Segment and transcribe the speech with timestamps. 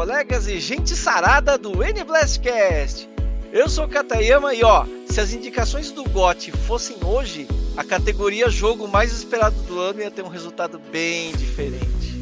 [0.00, 3.06] colegas e gente sarada do N-Blastcast.
[3.52, 7.46] Eu sou o Katayama e ó, se as indicações do GOT fossem hoje,
[7.76, 12.18] a categoria jogo mais esperado do ano ia ter um resultado bem diferente.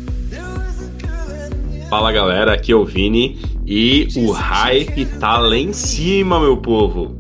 [1.89, 7.17] Fala galera, aqui é o Vini e o hype tá lá em cima, meu povo.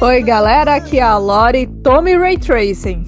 [0.00, 3.04] Oi galera, aqui é a Lori, Tommy Ray Tracing.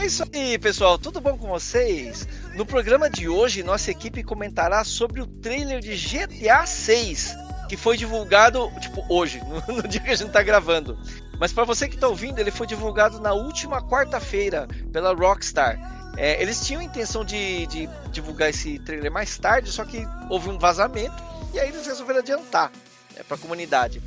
[0.00, 2.26] É isso aí, pessoal, tudo bom com vocês?
[2.58, 7.36] No programa de hoje, nossa equipe comentará sobre o trailer de GTA 6
[7.68, 10.98] que foi divulgado, tipo, hoje, no, no dia que a gente tá gravando.
[11.38, 15.78] Mas para você que tá ouvindo, ele foi divulgado na última quarta-feira pela Rockstar.
[16.16, 20.48] É, eles tinham a intenção de, de, divulgar esse trailer mais tarde, só que houve
[20.48, 21.14] um vazamento
[21.54, 22.72] e aí eles resolveram adiantar
[23.14, 24.02] né, para a comunidade.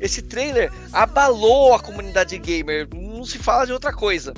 [0.00, 4.32] Esse trailer abalou a comunidade gamer, não se fala de outra coisa.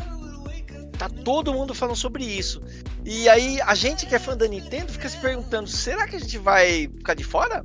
[0.98, 2.62] Tá todo mundo falando sobre isso.
[3.04, 6.18] E aí a gente que é fã da Nintendo fica se perguntando: será que a
[6.18, 7.62] gente vai ficar de fora?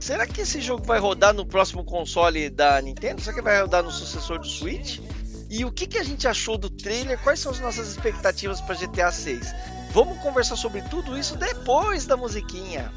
[0.00, 3.22] Será que esse jogo vai rodar no próximo console da Nintendo?
[3.22, 5.00] Será que vai rodar no sucessor do Switch?
[5.48, 7.18] E o que, que a gente achou do trailer?
[7.20, 9.54] Quais são as nossas expectativas para GTA 6?
[9.92, 12.92] Vamos conversar sobre tudo isso depois da musiquinha.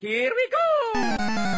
[0.00, 1.55] Here we go!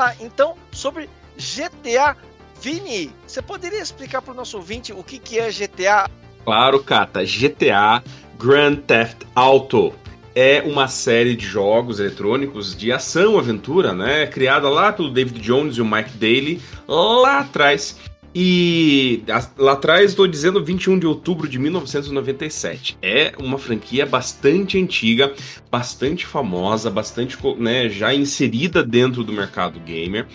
[0.00, 2.16] Lá, então, sobre GTA
[2.58, 6.08] Vini, você poderia explicar para o nosso ouvinte o que, que é GTA?
[6.42, 7.22] Claro, Cata.
[7.22, 8.02] GTA
[8.38, 9.92] Grand Theft Auto
[10.34, 14.26] é uma série de jogos eletrônicos de ação, aventura, né?
[14.26, 17.98] Criada lá pelo David Jones e o Mike Daly lá atrás.
[18.32, 19.24] E
[19.58, 22.96] lá atrás estou dizendo 21 de outubro de 1997.
[23.02, 25.32] É uma franquia bastante antiga,
[25.70, 30.26] bastante famosa, bastante né, já inserida dentro do mercado gamer.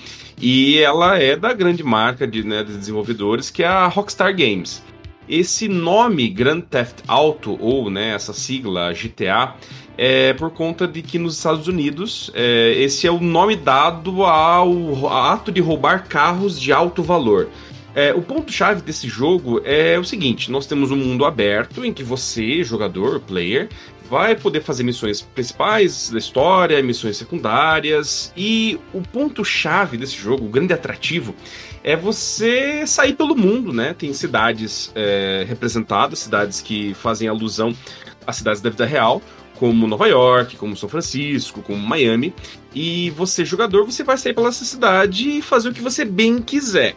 [0.42, 4.84] E ela é da grande marca de, né, de desenvolvedores que é a Rockstar Games.
[5.28, 9.56] Esse nome Grand Theft Auto, ou né, essa sigla GTA,
[9.98, 15.08] é por conta de que nos Estados Unidos é, esse é o nome dado ao
[15.08, 17.50] ato de roubar carros de alto valor.
[17.96, 22.04] É, o ponto-chave desse jogo é o seguinte: nós temos um mundo aberto em que
[22.04, 23.70] você, jogador, player,
[24.10, 30.50] vai poder fazer missões principais da história, missões secundárias, e o ponto-chave desse jogo, o
[30.50, 31.34] grande atrativo,
[31.84, 33.96] é você sair pelo mundo, né?
[33.98, 37.74] Tem cidades é, representadas, cidades que fazem alusão
[38.28, 39.22] às cidades da vida real,
[39.56, 42.34] como Nova York, como São Francisco, como Miami,
[42.74, 46.96] e você, jogador, você vai sair pela cidade e fazer o que você bem quiser.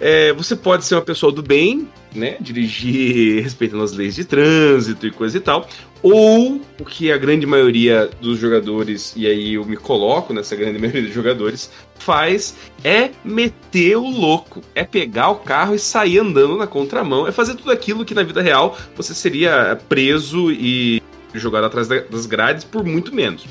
[0.00, 2.36] É, você pode ser uma pessoa do bem, né?
[2.40, 5.68] Dirigir respeitando as leis de trânsito e coisa e tal.
[6.02, 10.78] Ou o que a grande maioria dos jogadores, e aí eu me coloco nessa grande
[10.80, 14.60] maioria dos jogadores, faz é meter o louco.
[14.74, 17.26] É pegar o carro e sair andando na contramão.
[17.26, 21.02] É fazer tudo aquilo que na vida real você seria preso e
[21.34, 23.46] jogado atrás das grades por muito menos.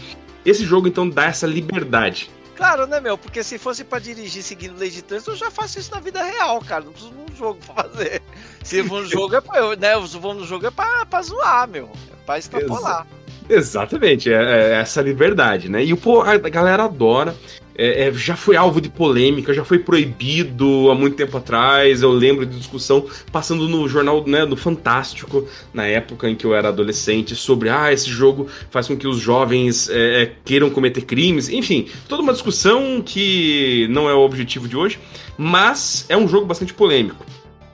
[0.46, 3.18] Esse jogo então dá essa liberdade Claro, né, meu?
[3.18, 6.24] Porque se fosse para dirigir seguindo lei de trânsito, eu já faço isso na vida
[6.24, 6.86] real, cara.
[6.86, 8.22] Não preciso um jogo pra fazer.
[8.64, 10.08] Se for um jogo é pra eu, né?
[10.08, 11.90] Se for um jogo é pra, pra zoar, meu.
[12.12, 13.06] É pra extrapolar.
[13.50, 15.84] Ex exatamente, é, é, essa liberdade, né?
[15.84, 17.36] E pô, a galera adora
[17.78, 22.02] é, é, já foi alvo de polêmica, já foi proibido há muito tempo atrás.
[22.02, 26.56] Eu lembro de discussão passando no jornal né, do Fantástico, na época em que eu
[26.56, 31.02] era adolescente, sobre ah, esse jogo faz com que os jovens é, é queiram cometer
[31.02, 31.50] crimes.
[31.50, 34.98] Enfim, toda uma discussão que não é o objetivo de hoje,
[35.38, 37.26] mas é um jogo bastante polêmico.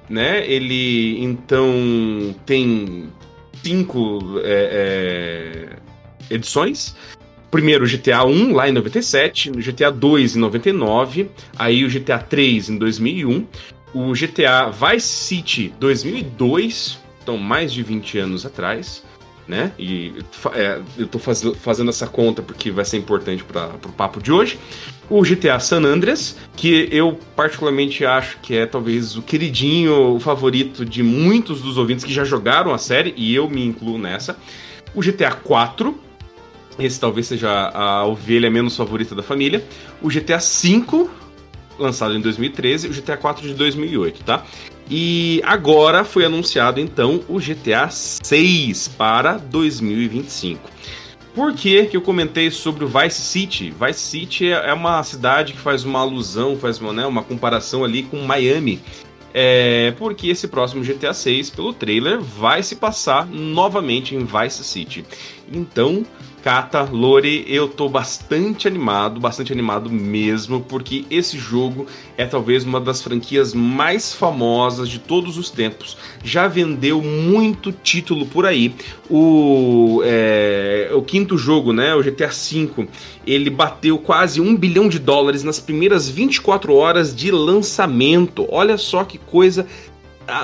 [0.09, 0.45] Né?
[0.49, 3.09] Ele então tem
[3.63, 5.77] cinco é,
[6.29, 6.95] é, edições
[7.51, 12.17] primeiro o GTA 1 lá em 97, o GTA 2 em 99, aí o GTA
[12.17, 13.45] 3 em 2001,
[13.93, 19.03] o GTA Vice City 2002, então mais de 20 anos atrás,
[19.47, 19.73] né?
[19.77, 20.13] E
[20.53, 24.31] é, eu tô faz, fazendo essa conta porque vai ser importante para o papo de
[24.31, 24.57] hoje.
[25.09, 30.85] O GTA San Andreas, que eu particularmente acho que é talvez o queridinho, o favorito
[30.85, 34.37] de muitos dos ouvintes que já jogaram a série, e eu me incluo nessa.
[34.95, 35.99] O GTA 4,
[36.85, 39.63] esse talvez seja a ovelha menos favorita da família.
[40.01, 41.07] O GTA V,
[41.77, 44.43] lançado em 2013, e o GTA 4 de 2008, tá?
[44.89, 50.69] E agora foi anunciado então o GTA 6 para 2025.
[51.33, 53.71] Por que, que eu comentei sobre o Vice City?
[53.71, 57.85] Vice City é, é uma cidade que faz uma alusão, faz uma, né, uma comparação
[57.85, 58.81] ali com Miami.
[59.33, 65.05] É porque esse próximo GTA 6, pelo trailer, vai se passar novamente em Vice City.
[65.49, 66.05] Então,
[66.43, 71.85] Kata, Lore, eu tô bastante animado, bastante animado mesmo, porque esse jogo
[72.17, 75.97] é talvez uma das franquias mais famosas de todos os tempos.
[76.23, 78.73] Já vendeu muito título por aí.
[79.07, 82.87] O, é, o quinto jogo, né, o GTA V,
[83.25, 88.47] ele bateu quase um bilhão de dólares nas primeiras 24 horas de lançamento.
[88.49, 89.67] Olha só que coisa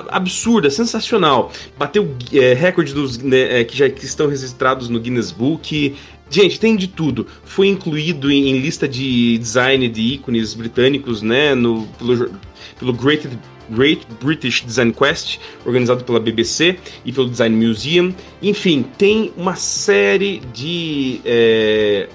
[0.10, 1.52] absurda, sensacional.
[1.78, 5.96] Bateu é, recorde dos né, é, que já que estão registrados no Guinness Book.
[6.30, 7.26] Gente, tem de tudo.
[7.46, 11.56] Foi incluído em, em lista de design de ícones britânicos, né?
[11.56, 12.32] No, pelo,
[12.78, 13.30] pelo Great,
[13.70, 18.14] Great British Design Quest, organizado pela BBC e pelo Design Museum.
[18.42, 22.10] Enfim, tem uma série de é,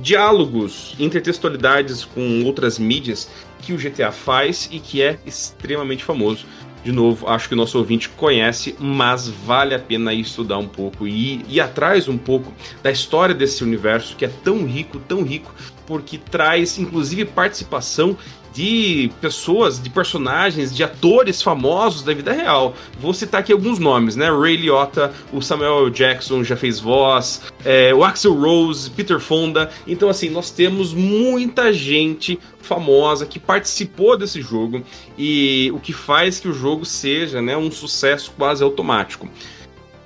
[0.00, 3.30] diálogos, intertextualidades com outras mídias
[3.60, 6.44] que o GTA faz e que é extremamente famoso.
[6.84, 11.08] De novo, acho que o nosso ouvinte conhece, mas vale a pena estudar um pouco
[11.08, 12.52] e ir atrás um pouco
[12.82, 15.50] da história desse universo que é tão rico, tão rico,
[15.86, 18.18] porque traz inclusive participação
[18.54, 22.74] de pessoas, de personagens, de atores famosos da vida real.
[23.00, 24.30] Vou citar aqui alguns nomes, né?
[24.30, 29.70] Ray Liotta, o Samuel Jackson já fez voz, é, o Axel Rose, Peter Fonda.
[29.86, 34.84] Então, assim, nós temos muita gente famosa que participou desse jogo
[35.18, 39.28] e o que faz que o jogo seja né, um sucesso quase automático.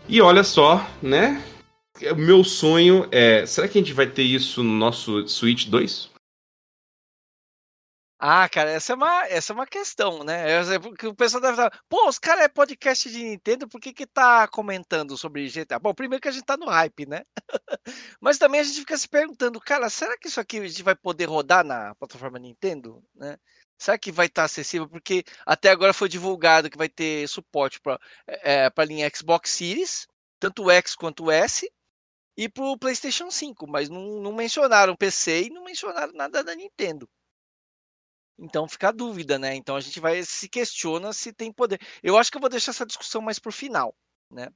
[0.09, 1.43] E olha só, né?
[2.12, 3.45] O meu sonho é.
[3.45, 6.18] Será que a gente vai ter isso no nosso Switch 2?
[8.20, 10.44] Ah, cara, essa é uma, essa é uma questão, né?
[10.81, 14.06] Porque o pessoal deve estar, pô, os caras é podcast de Nintendo, por que que
[14.06, 15.79] tá comentando sobre GTA?
[15.79, 17.23] Bom, primeiro que a gente tá no hype, né?
[18.20, 20.97] Mas também a gente fica se perguntando, cara, será que isso aqui a gente vai
[20.97, 23.37] poder rodar na plataforma Nintendo, né?
[23.79, 24.88] Será que vai estar tá acessível?
[24.88, 30.09] Porque até agora foi divulgado que vai ter suporte para é, a linha Xbox Series,
[30.41, 31.71] tanto o X quanto o S,
[32.37, 36.55] e para o PlayStation 5, mas não, não mencionaram PC e não mencionaram nada da
[36.56, 37.09] Nintendo.
[38.38, 39.55] Então fica a dúvida, né?
[39.55, 41.81] Então a gente vai se questiona se tem poder.
[42.02, 43.94] Eu acho que eu vou deixar essa discussão mais para o final,
[44.31, 44.49] né?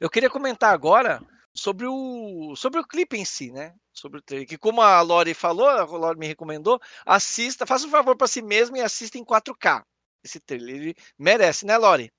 [0.00, 1.20] Eu queria comentar agora
[1.54, 3.74] sobre o sobre o clipe em si, né?
[3.92, 7.90] Sobre o trailer, que como a Lori falou, a Lori me recomendou, assista, faça um
[7.90, 9.84] favor para si mesmo e assista em 4K.
[10.24, 12.10] Esse trailer ele merece, né, Lori?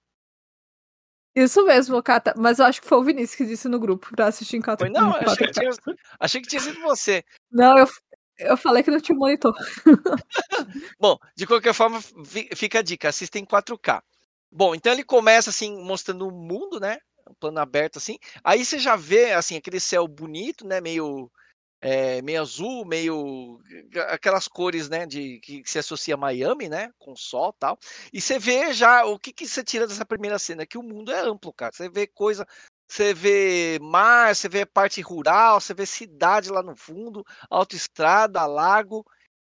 [1.33, 2.33] Isso mesmo, Cata.
[2.37, 4.79] Mas eu acho que foi o Vinícius que disse no grupo pra assistir em 4K.
[4.79, 5.71] Foi não, achei que, tinha,
[6.19, 7.23] achei que tinha sido você.
[7.49, 7.87] Não, eu,
[8.41, 9.53] eu falei que não tinha monitor.
[10.99, 11.99] Bom, de qualquer forma,
[12.55, 14.01] fica a dica, assista em 4K.
[14.51, 16.97] Bom, então ele começa assim, mostrando o mundo, né?
[17.29, 18.17] Um plano aberto assim.
[18.43, 20.81] Aí você já vê assim aquele céu bonito, né?
[20.81, 21.31] Meio
[21.81, 23.59] é, meio azul, meio
[24.09, 27.77] aquelas cores, né, de que, se associa a Miami, né, com sol, tal.
[28.13, 31.11] E você vê já o que que você tira dessa primeira cena, que o mundo
[31.11, 31.71] é amplo, cara.
[31.73, 32.45] Você vê coisa
[32.91, 39.05] você vê mar, você vê parte rural, você vê cidade lá no fundo, autoestrada, lago.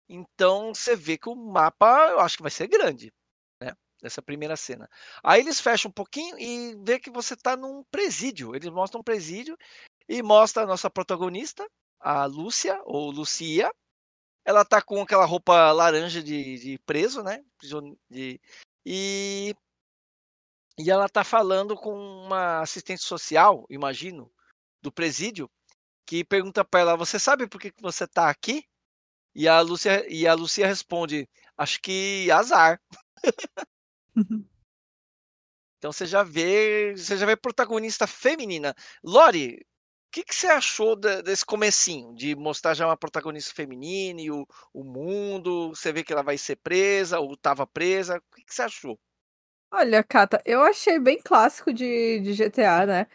[0.09, 3.13] Então você vê que o mapa, eu acho que vai ser grande,
[3.61, 3.73] né?
[4.01, 4.89] Essa primeira cena.
[5.25, 8.55] Aí eles fecham um pouquinho e vê que você está num presídio.
[8.55, 9.59] Eles mostram um presídio
[10.09, 11.67] e mostra a nossa protagonista,
[11.99, 13.73] a Lúcia, ou Lucia.
[14.45, 17.43] Ela tá com aquela roupa laranja de, de preso, né?
[18.09, 18.41] De,
[18.87, 19.53] e
[20.79, 24.31] e ela tá falando com uma assistente social, imagino,
[24.81, 25.51] do presídio,
[26.07, 28.65] que pergunta para ela: "Você sabe por que, que você tá aqui?"
[29.35, 32.81] E a Lúcia e a Lucia responde: "Acho que azar."
[35.79, 38.75] então você já vê, você já vê protagonista feminina.
[39.05, 44.21] Lori, o que, que você achou de, desse comecinho, de mostrar já uma protagonista feminina
[44.21, 45.71] e o, o mundo?
[45.71, 48.19] Você vê que ela vai ser presa ou estava presa?
[48.19, 48.99] O que, que você achou?
[49.75, 53.07] Olha, Cata, eu achei bem clássico de, de GTA, né?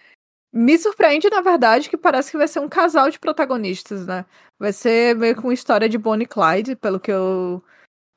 [0.54, 4.26] Me surpreende, na verdade, que parece que vai ser um casal de protagonistas, né?
[4.60, 7.64] Vai ser meio que uma história de Bonnie e Clyde, pelo que eu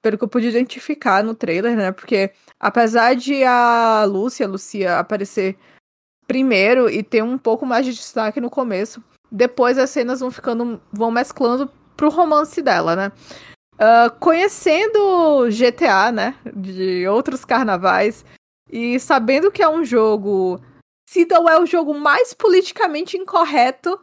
[0.02, 1.92] pelo que eu pude identificar no trailer, né?
[1.92, 5.58] Porque apesar de a Lúcia, a Lucia aparecer
[6.26, 10.80] primeiro e ter um pouco mais de destaque no começo, depois as cenas vão ficando,
[10.92, 13.12] vão mesclando pro romance dela, né?
[13.80, 18.24] Uh, conhecendo GTA, né, de outros carnavais,
[18.70, 20.60] e sabendo que é um jogo,
[21.08, 23.98] se não é o jogo mais politicamente incorreto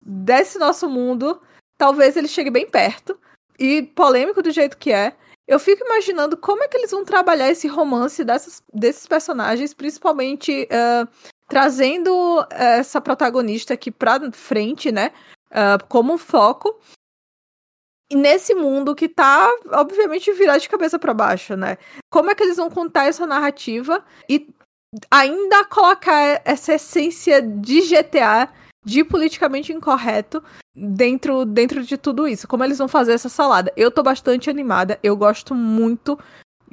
[0.00, 1.42] desse nosso mundo,
[1.76, 3.18] talvez ele chegue bem perto.
[3.58, 5.16] e polêmico do jeito que é.
[5.48, 10.68] Eu fico imaginando como é que eles vão trabalhar esse romance dessas, desses personagens, principalmente
[10.70, 11.08] uh,
[11.48, 15.12] trazendo essa protagonista aqui pra frente, né?
[15.50, 16.78] Uh, como foco.
[18.12, 21.76] Nesse mundo que tá, obviamente, virado de cabeça para baixo, né?
[22.10, 24.48] Como é que eles vão contar essa narrativa e
[25.10, 28.48] ainda colocar essa essência de GTA,
[28.84, 30.42] de politicamente incorreto,
[30.74, 32.46] dentro, dentro de tudo isso?
[32.46, 33.72] Como eles vão fazer essa salada?
[33.76, 36.16] Eu tô bastante animada, eu gosto muito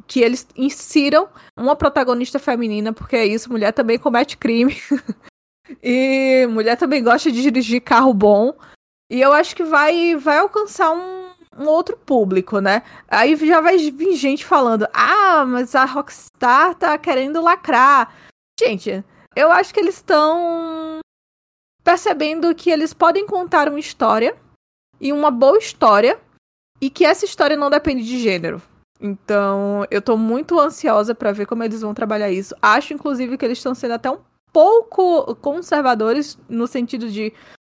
[0.07, 4.77] que eles insiram uma protagonista feminina, porque é isso, mulher também comete crime.
[5.81, 8.53] e mulher também gosta de dirigir carro bom.
[9.09, 11.22] E eu acho que vai, vai alcançar um,
[11.57, 12.83] um outro público, né?
[13.07, 18.13] Aí já vai vir gente falando: ah, mas a Rockstar tá querendo lacrar.
[18.59, 19.03] Gente,
[19.35, 20.99] eu acho que eles estão
[21.83, 24.35] percebendo que eles podem contar uma história
[24.99, 26.19] e uma boa história
[26.79, 28.61] e que essa história não depende de gênero.
[28.99, 32.55] Então, eu tô muito ansiosa para ver como eles vão trabalhar isso.
[32.61, 34.19] Acho, inclusive, que eles estão sendo até um
[34.53, 37.33] pouco conservadores no sentido de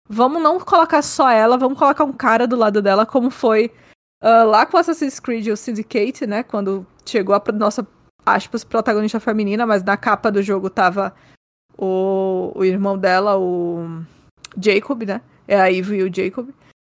[0.08, 3.72] vamos não colocar só ela, vamos colocar um cara do lado dela, como foi
[4.24, 6.44] uh, lá com Assassin's Creed o Syndicate, né?
[6.44, 7.86] Quando chegou a nossa,
[8.26, 11.14] aspas, protagonista feminina, mas na capa do jogo tava
[11.78, 14.04] o, o irmão dela, o
[14.62, 15.22] Jacob, né?
[15.48, 16.50] É a Eve e o Jacob.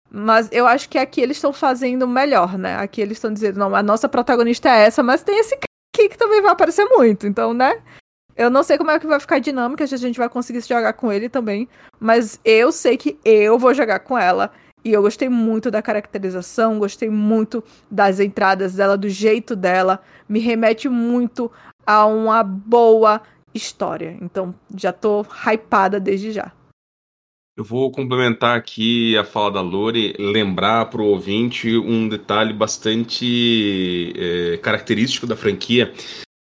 [0.09, 2.77] Mas eu acho que aqui eles estão fazendo melhor, né?
[2.77, 6.17] Aqui eles estão dizendo, não, a nossa protagonista é essa, mas tem esse aqui que
[6.17, 7.27] também vai aparecer muito.
[7.27, 7.81] Então, né?
[8.37, 10.61] Eu não sei como é que vai ficar a dinâmica, se a gente vai conseguir
[10.61, 11.67] jogar com ele também.
[11.99, 14.51] Mas eu sei que eu vou jogar com ela.
[14.85, 19.99] E eu gostei muito da caracterização, gostei muito das entradas dela, do jeito dela.
[20.29, 21.51] Me remete muito
[21.85, 23.21] a uma boa
[23.55, 24.15] história.
[24.21, 26.51] Então, já tô hypada desde já.
[27.57, 34.13] Eu vou complementar aqui a fala da Lori, lembrar para o ouvinte um detalhe bastante
[34.15, 35.91] é, característico da franquia.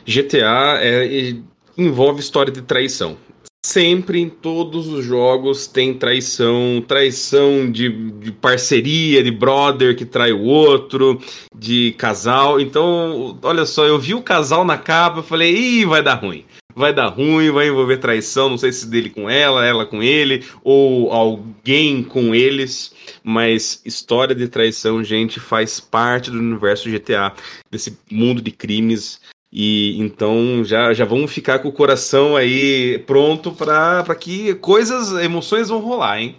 [0.03, 1.36] GTA é,
[1.77, 3.17] envolve história de traição.
[3.65, 10.31] Sempre em todos os jogos tem traição, traição de, de, parceria, de brother que trai
[10.31, 11.19] o outro,
[11.53, 12.62] de casal.
[12.62, 16.46] Então, olha só, eu vi o casal na capa, falei, ih, vai dar ruim
[16.77, 20.46] vai dar ruim, vai envolver traição, não sei se dele com ela, ela com ele,
[20.63, 22.93] ou alguém com eles,
[23.24, 27.34] mas história de traição, gente, faz parte do universo GTA,
[27.72, 29.19] desse mundo de crimes.
[29.51, 35.70] E então já, já vamos ficar com o coração aí pronto para que coisas, emoções
[35.70, 36.36] vão rolar, hein?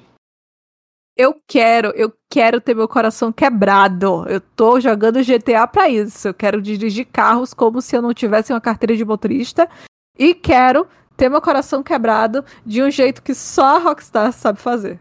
[1.16, 4.24] Eu quero, eu quero ter meu coração quebrado.
[4.28, 6.28] Eu tô jogando GTA para isso.
[6.28, 9.68] Eu quero dirigir carros como se eu não tivesse uma carteira de motorista
[10.16, 10.86] e quero
[11.16, 15.00] ter meu coração quebrado de um jeito que só a Rockstar sabe fazer.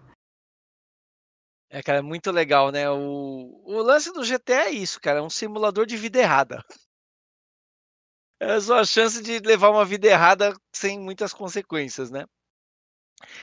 [1.69, 2.89] É, cara, é muito legal, né?
[2.89, 5.19] O, o lance do GTA é isso, cara.
[5.19, 6.63] É um simulador de vida errada.
[8.39, 12.25] É a sua chance de levar uma vida errada sem muitas consequências, né?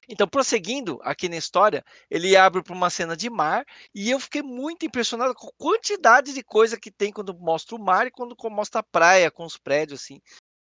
[0.09, 4.41] Então, prosseguindo aqui na história, ele abre para uma cena de mar e eu fiquei
[4.41, 8.37] muito impressionado com a quantidade de coisa que tem quando mostra o mar e quando
[8.51, 10.21] mostra a praia com os prédios, assim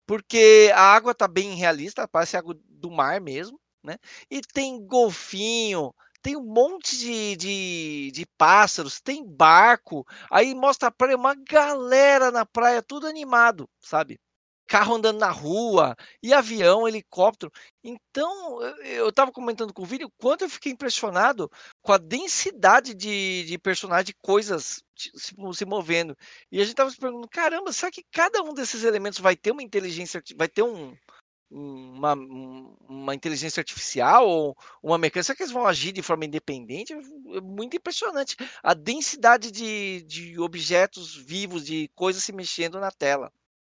[0.10, 3.96] porque a água tá bem realista, parece água do mar mesmo, né?
[4.28, 10.92] E tem golfinho, tem um monte de, de, de, pássaros, tem barco, aí mostra a
[10.92, 14.20] praia, uma galera na praia, tudo animado, sabe?
[14.68, 17.52] Carro andando na rua, e avião, helicóptero.
[17.84, 21.50] Então, eu estava comentando com o vídeo quanto eu fiquei impressionado
[21.82, 26.16] com a densidade de, de personagens, coisas se, se movendo.
[26.52, 29.52] E a gente estava se perguntando, caramba, será que cada um desses elementos vai ter
[29.52, 30.96] uma inteligência, vai ter um,
[31.52, 32.14] uma,
[32.88, 36.94] uma inteligência artificial ou uma mecânica, que eles vão agir de forma independente?
[36.94, 43.32] É muito impressionante a densidade de, de objetos vivos, de coisas se mexendo na tela.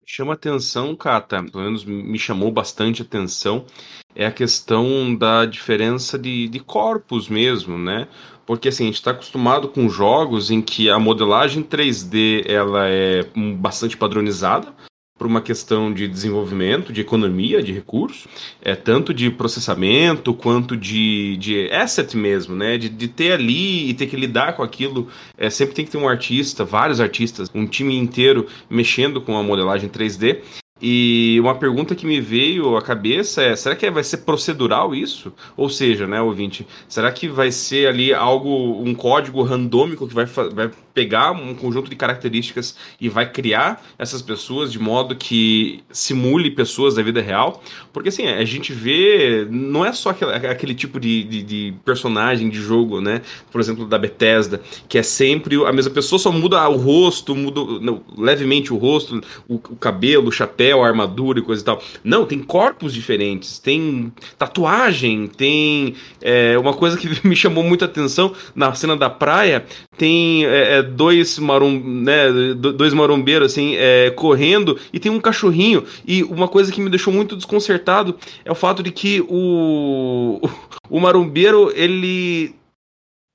[0.09, 3.67] Chama atenção, Kata, pelo menos me chamou bastante atenção,
[4.15, 8.07] é a questão da diferença de, de corpos mesmo, né?
[8.47, 13.25] Porque assim, a gente está acostumado com jogos em que a modelagem 3D ela é
[13.59, 14.73] bastante padronizada,
[15.19, 18.29] por uma questão de desenvolvimento, de economia, de recurso,
[18.61, 22.77] é tanto de processamento quanto de, de asset mesmo, né?
[22.77, 25.09] De, de ter ali e ter que lidar com aquilo.
[25.39, 29.43] É, sempre tem que ter um artista, vários artistas, um time inteiro mexendo com a
[29.43, 30.41] modelagem 3D.
[30.81, 35.33] E uma pergunta que me veio à cabeça é: será que vai ser procedural isso?
[35.57, 40.27] Ou seja, né, ouvinte, será que vai ser ali algo, um código randômico que vai,
[40.27, 46.51] vai pegar um conjunto de características e vai criar essas pessoas de modo que simule
[46.51, 47.63] pessoas da vida real?
[47.91, 52.51] Porque assim, a gente vê, não é só aquele, aquele tipo de, de, de personagem
[52.51, 53.23] de jogo, né?
[53.51, 57.63] Por exemplo, da Bethesda, que é sempre a mesma pessoa, só muda o rosto, muda
[57.81, 61.83] não, levemente o rosto, o, o cabelo, o chapéu chapéu, armadura e coisa e tal.
[62.03, 68.35] Não, tem corpos diferentes, tem tatuagem, tem é, uma coisa que me chamou muita atenção
[68.55, 69.65] na cena da praia,
[69.97, 75.85] tem é, é dois, marum, né, dois marombeiros assim, é, correndo e tem um cachorrinho.
[76.07, 80.41] E uma coisa que me deixou muito desconcertado é o fato de que o,
[80.91, 82.55] o marombeiro, ele...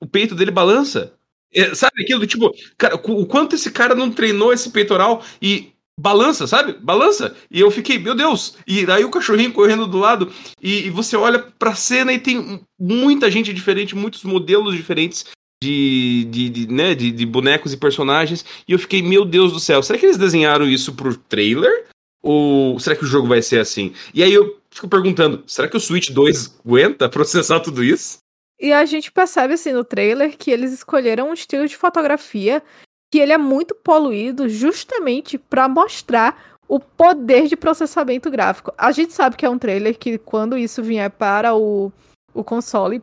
[0.00, 1.12] O peito dele balança.
[1.54, 5.71] É, sabe aquilo tipo, cara, o quanto esse cara não treinou esse peitoral e
[6.02, 6.72] balança, sabe?
[6.72, 7.34] Balança.
[7.48, 8.56] E eu fiquei, meu Deus.
[8.66, 10.32] E aí o cachorrinho correndo do lado.
[10.60, 15.26] E, e você olha pra cena e tem muita gente diferente, muitos modelos diferentes
[15.62, 18.44] de, de, de, né, de, de bonecos e personagens.
[18.66, 21.86] E eu fiquei, meu Deus do céu, será que eles desenharam isso pro trailer?
[22.20, 23.94] Ou será que o jogo vai ser assim?
[24.12, 28.18] E aí eu fico perguntando, será que o Switch 2 aguenta processar tudo isso?
[28.60, 32.62] E a gente percebe assim no trailer que eles escolheram um estilo de fotografia
[33.12, 38.72] que ele é muito poluído justamente para mostrar o poder de processamento gráfico.
[38.78, 41.92] A gente sabe que é um trailer que quando isso vier para o,
[42.32, 43.02] o console,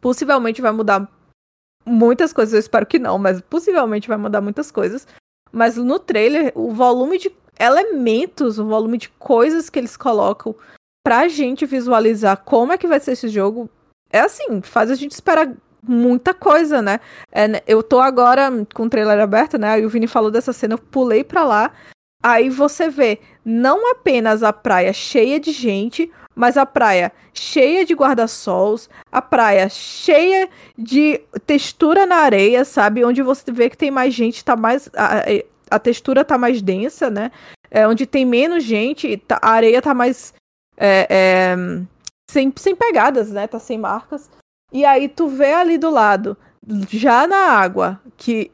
[0.00, 1.08] possivelmente vai mudar
[1.86, 2.52] muitas coisas.
[2.52, 5.06] Eu espero que não, mas possivelmente vai mudar muitas coisas.
[5.52, 10.56] Mas no trailer, o volume de elementos, o volume de coisas que eles colocam
[11.04, 13.70] pra gente visualizar como é que vai ser esse jogo,
[14.12, 17.00] é assim, faz a gente esperar muita coisa, né?
[17.32, 19.70] É, né, eu tô agora com o trailer aberto, né?
[19.70, 21.72] Aí o Vini falou dessa cena, eu pulei pra lá.
[22.22, 27.94] Aí você vê não apenas a praia cheia de gente, mas a praia cheia de
[27.94, 33.04] guarda-sols, a praia cheia de textura na areia, sabe?
[33.04, 34.90] Onde você vê que tem mais gente, tá mais.
[34.94, 35.24] A,
[35.70, 37.30] a textura tá mais densa, né?
[37.70, 40.34] É, onde tem menos gente, tá, a areia tá mais.
[40.76, 41.56] É, é,
[42.30, 43.46] sem, sem pegadas, né?
[43.46, 44.30] Tá sem marcas.
[44.72, 46.36] E aí tu vê ali do lado,
[46.88, 48.50] já na água, que,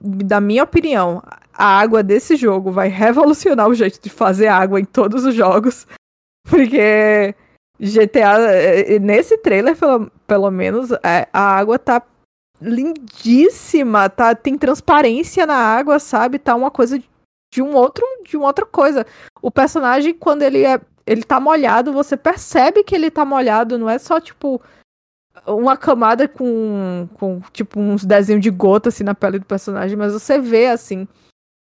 [0.00, 1.22] da minha opinião,
[1.52, 5.86] a água desse jogo vai revolucionar o jeito de fazer água em todos os jogos.
[6.48, 7.34] Porque
[7.78, 12.02] GTA, eh, nesse trailer, pelo, pelo menos, é, a água tá
[12.60, 14.34] lindíssima, tá?
[14.34, 16.38] Tem transparência na água, sabe?
[16.38, 16.98] Tá uma coisa
[17.52, 19.06] de um outro, de uma outra coisa.
[19.40, 20.80] O personagem, quando ele é.
[21.04, 24.62] Ele tá molhado, você percebe que ele tá molhado, não é só tipo
[25.46, 30.12] uma camada com, com tipo uns desenhos de gota assim na pele do personagem, mas
[30.12, 31.06] você vê assim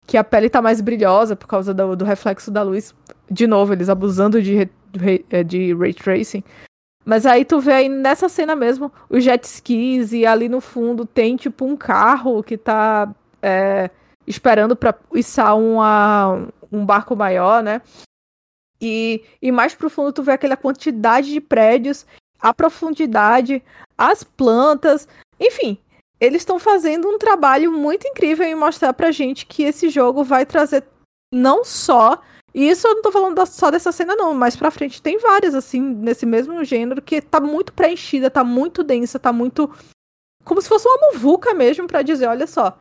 [0.07, 2.95] que a pele tá mais brilhosa por causa do, do reflexo da luz.
[3.31, 6.45] De novo, eles abusando de, de, é, de ray tracing.
[7.05, 11.05] Mas aí tu vê aí nessa cena mesmo os jet skis e ali no fundo
[11.05, 13.91] tem tipo um carro que tá é,
[14.27, 17.83] esperando para içar uma, um barco maior, né?
[18.81, 22.07] E, e mais profundo tu vê aquela quantidade de prédios
[22.45, 23.63] a profundidade,
[23.97, 25.09] as plantas,
[25.41, 25.79] enfim,
[26.21, 30.45] eles estão fazendo um trabalho muito incrível em mostrar pra gente que esse jogo vai
[30.45, 30.85] trazer
[31.33, 32.21] não só.
[32.53, 35.55] E isso eu não tô falando só dessa cena, não, mas pra frente tem várias,
[35.55, 39.75] assim, nesse mesmo gênero, que tá muito preenchida, tá muito densa, tá muito.
[40.45, 42.79] Como se fosse uma muvuca mesmo, para dizer, olha só.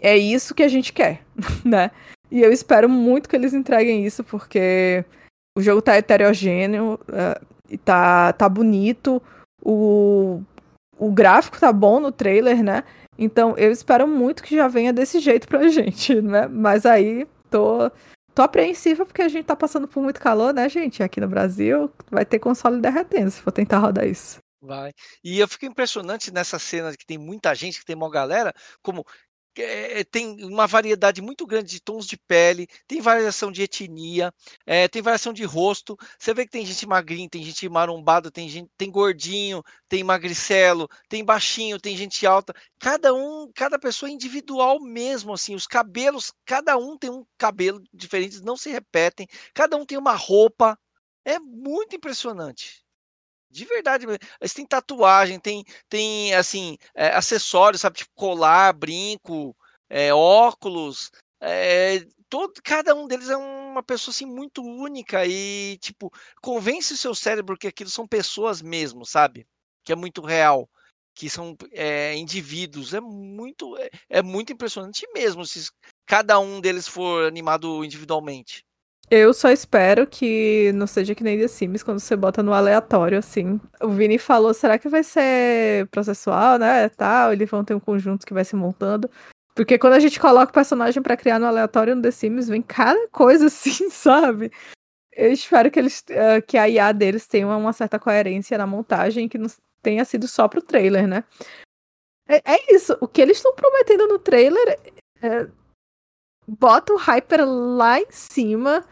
[0.00, 1.24] É isso que a gente quer,
[1.66, 1.90] né?
[2.30, 5.04] E eu espero muito que eles entreguem isso, porque
[5.56, 7.00] o jogo tá heterogêneo.
[7.84, 9.22] Tá, tá bonito,
[9.62, 10.42] o,
[10.98, 12.84] o gráfico tá bom no trailer, né?
[13.18, 16.46] Então eu espero muito que já venha desse jeito pra gente, né?
[16.48, 17.90] Mas aí tô,
[18.34, 21.02] tô apreensiva porque a gente tá passando por muito calor, né, gente?
[21.02, 24.38] Aqui no Brasil vai ter console derretendo se for tentar rodar isso.
[24.60, 24.92] Vai.
[25.22, 28.52] E eu fico impressionante nessa cena que tem muita gente, que tem uma galera,
[28.82, 29.04] como
[29.62, 34.32] é, tem uma variedade muito grande de tons de pele, tem variação de etnia,
[34.66, 35.96] é, tem variação de rosto.
[36.18, 40.88] Você vê que tem gente magrinha, tem gente marombada, tem gente, tem gordinho, tem magricelo,
[41.08, 42.54] tem baixinho, tem gente alta.
[42.78, 45.54] Cada um, cada pessoa é individual mesmo, assim.
[45.54, 49.26] Os cabelos, cada um tem um cabelo diferente, não se repetem.
[49.54, 50.78] Cada um tem uma roupa.
[51.24, 52.87] É muito impressionante.
[53.50, 54.06] De verdade,
[54.40, 57.98] eles têm tatuagem, tem, tem assim, é, acessórios, sabe?
[57.98, 59.56] Tipo colar, brinco,
[59.88, 61.10] é, óculos.
[61.40, 66.96] É, todo, cada um deles é uma pessoa assim muito única e, tipo, convence o
[66.96, 69.46] seu cérebro que aquilo são pessoas mesmo, sabe?
[69.84, 70.68] Que é muito real.
[71.14, 72.92] Que são é, indivíduos.
[72.94, 75.68] É muito, é, é muito impressionante mesmo se
[76.06, 78.62] cada um deles for animado individualmente.
[79.10, 83.18] Eu só espero que não seja que nem The Sims, quando você bota no aleatório,
[83.18, 83.58] assim.
[83.80, 87.32] O Vini falou, será que vai ser processual, né, tal?
[87.32, 89.10] Eles vão ter um conjunto que vai se montando.
[89.54, 92.60] Porque quando a gente coloca o personagem para criar no aleatório no The Sims, vem
[92.60, 94.52] cada coisa assim, sabe?
[95.10, 99.28] Eu espero que eles uh, que a IA deles tenha uma certa coerência na montagem,
[99.28, 99.48] que não
[99.82, 101.24] tenha sido só pro trailer, né?
[102.28, 102.96] É, é isso.
[103.00, 104.78] O que eles estão prometendo no trailer
[105.22, 105.48] é,
[106.48, 108.84] bota o Hyper lá em cima.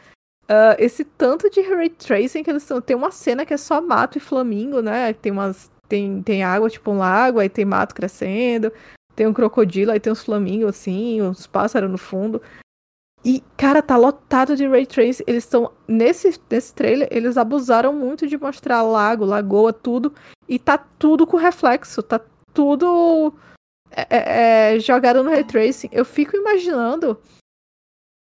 [0.45, 2.81] Uh, esse tanto de ray tracing que eles estão.
[2.81, 5.12] Tem uma cena que é só mato e flamingo, né?
[5.14, 5.71] Tem umas.
[5.88, 8.73] Tem, tem água, tipo um lago, aí tem mato crescendo,
[9.14, 12.42] tem um crocodilo, aí tem uns flamingos assim, uns pássaros no fundo.
[13.25, 15.25] E, cara, tá lotado de ray tracing.
[15.27, 15.73] Eles estão.
[15.88, 20.12] Nesse, nesse trailer, eles abusaram muito de mostrar lago, lagoa, tudo.
[20.49, 22.03] E tá tudo com reflexo.
[22.03, 22.21] Tá
[22.53, 23.35] tudo
[23.90, 25.88] é, é, é jogado no ray tracing.
[25.90, 27.19] Eu fico imaginando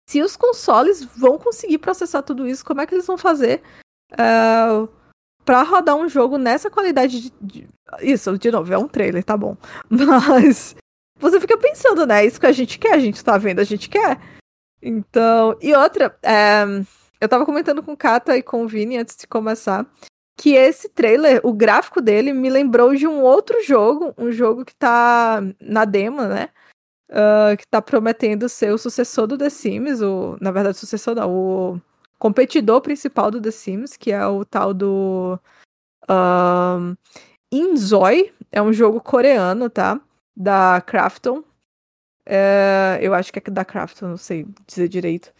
[0.08, 3.62] se os consoles vão conseguir processar tudo isso, como é que eles vão fazer
[4.12, 4.88] uh,
[5.44, 7.68] para rodar um jogo nessa qualidade de, de,
[8.00, 9.56] Isso, de novo, é um trailer, tá bom.
[9.90, 10.74] Mas
[11.18, 12.24] você fica pensando, né?
[12.24, 14.20] Isso que a gente quer, a gente tá vendo, a gente quer.
[14.82, 15.56] Então.
[15.60, 16.64] E outra, é,
[17.20, 19.86] eu tava comentando com o Kata e com o Vini antes de começar.
[20.36, 24.74] Que esse trailer, o gráfico dele me lembrou de um outro jogo, um jogo que
[24.74, 26.48] tá na demo, né?
[27.14, 31.30] Uh, que tá prometendo ser o sucessor do The Sims, o, na verdade, sucessor não,
[31.30, 31.80] o
[32.18, 35.38] competidor principal do The Sims, que é o tal do
[36.10, 36.96] uh,
[37.52, 40.00] Inzoi, é um jogo coreano, tá?
[40.36, 41.44] Da Crafton.
[42.26, 45.32] É, eu acho que é da Crafton, não sei dizer direito.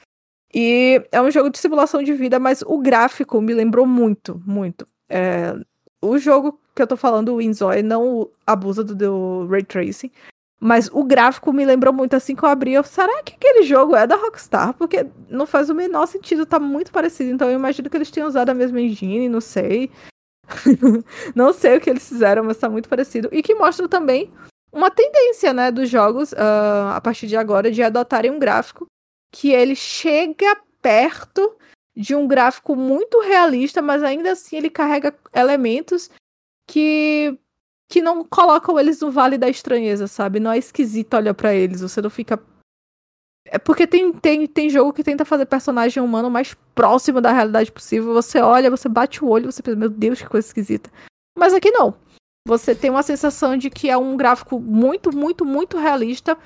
[0.55, 4.87] E é um jogo de simulação de vida, mas o gráfico me lembrou muito, muito.
[5.09, 5.55] É,
[6.01, 10.13] o jogo que eu tô falando, o Inzoi, não abusa do, do Ray Tracing,
[10.61, 12.73] mas o gráfico me lembrou muito assim que eu abri.
[12.73, 14.73] Eu, será que aquele jogo é da Rockstar?
[14.75, 17.31] Porque não faz o menor sentido, tá muito parecido.
[17.31, 19.91] Então eu imagino que eles tenham usado a mesma engine, não sei.
[21.35, 23.29] não sei o que eles fizeram, mas tá muito parecido.
[23.33, 24.33] E que mostra também
[24.73, 28.87] uma tendência, né, dos jogos, uh, a partir de agora, de adotarem um gráfico
[29.33, 31.57] que ele chega perto
[31.97, 36.11] de um gráfico muito realista, mas ainda assim ele carrega elementos
[36.67, 37.39] que
[37.91, 40.41] que não colocam eles no vale da estranheza, sabe?
[40.41, 42.39] Não é esquisito olhar para eles, você não fica
[43.47, 47.71] é porque tem, tem, tem jogo que tenta fazer personagem humano mais próximo da realidade
[47.71, 48.15] possível.
[48.15, 50.91] Você olha, você bate o olho, você pensa, meu Deus, que coisa esquisita.
[51.39, 51.95] Mas aqui não.
[52.47, 56.39] Você tem uma sensação de que é um gráfico muito, muito, muito realista,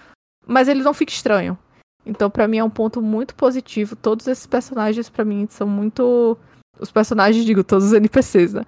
[0.47, 1.59] mas ele não fica estranho.
[2.05, 3.95] Então, para mim, é um ponto muito positivo.
[3.95, 6.37] Todos esses personagens, para mim, são muito.
[6.81, 8.65] Os personagens, digo, todos os NPCs, né?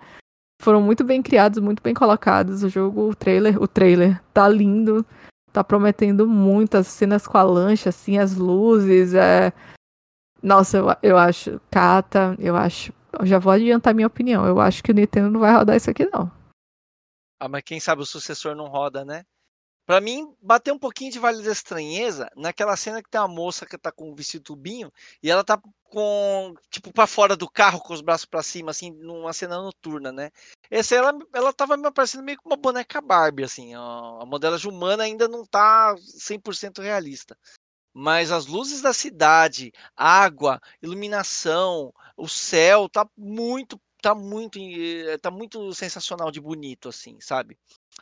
[0.61, 2.63] Foram muito bem criados, muito bem colocados.
[2.63, 5.05] O jogo, o trailer, o trailer tá lindo,
[5.53, 9.15] tá prometendo muitas cenas com a lancha, assim, as luzes.
[9.15, 9.53] É...
[10.43, 12.93] Nossa, eu, eu acho, Kata, eu acho.
[13.19, 14.47] Eu já vou adiantar minha opinião.
[14.47, 16.31] Eu acho que o Nintendo não vai rodar isso aqui, não.
[17.41, 19.25] Ah, mas quem sabe o sucessor não roda, né?
[19.91, 23.67] Para mim, bateu um pouquinho de Vale da Estranheza naquela cena que tem uma moça
[23.67, 27.81] que tá com um vestido tubinho e ela tá com, tipo, para fora do carro
[27.81, 30.31] com os braços para cima, assim, numa cena noturna, né?
[30.71, 33.75] Essa ela, ela tava me parecendo meio que uma boneca Barbie, assim.
[33.75, 37.37] A, a modelagem humana ainda não tá 100% realista.
[37.93, 45.31] Mas as luzes da cidade, água, iluminação, o céu, tá muito tá muito eh, tá
[45.31, 47.57] muito sensacional de bonito assim, sabe?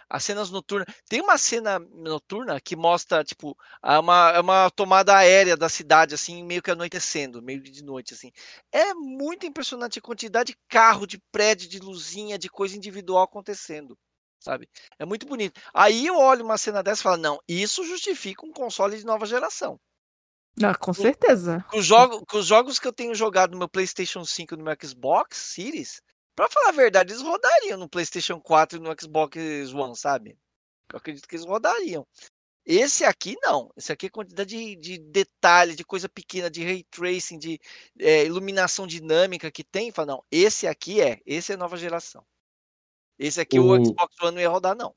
[0.09, 0.87] as cenas noturnas.
[1.09, 6.43] Tem uma cena noturna que mostra, tipo, uma, é uma tomada aérea da cidade, assim,
[6.45, 8.31] meio que anoitecendo, meio de noite, assim.
[8.73, 13.99] É muito impressionante a quantidade de carro, de prédio, de luzinha, de coisa individual acontecendo.
[14.41, 14.69] Sabe?
[14.99, 15.61] É muito bonito.
[15.75, 19.27] Aí eu olho uma cena dessa e falo, não, isso justifica um console de nova
[19.27, 19.79] geração.
[20.63, 21.65] Ah, com certeza.
[21.71, 24.57] Com, com, jogo, com os jogos que eu tenho jogado no meu PlayStation 5 e
[24.57, 26.03] no meu Xbox Series,
[26.39, 30.39] Pra falar a verdade, eles rodariam no PlayStation 4 e no Xbox One, sabe?
[30.93, 32.07] Eu acredito que eles rodariam.
[32.65, 33.73] Esse aqui não.
[33.77, 37.61] Esse aqui é quantidade de, de detalhe, de coisa pequena, de ray tracing, de
[37.99, 39.91] é, iluminação dinâmica que tem.
[39.91, 41.21] Fala, não, esse aqui é.
[41.27, 42.25] Esse é nova geração.
[43.19, 44.95] Esse aqui o, o Xbox One não ia rodar, não.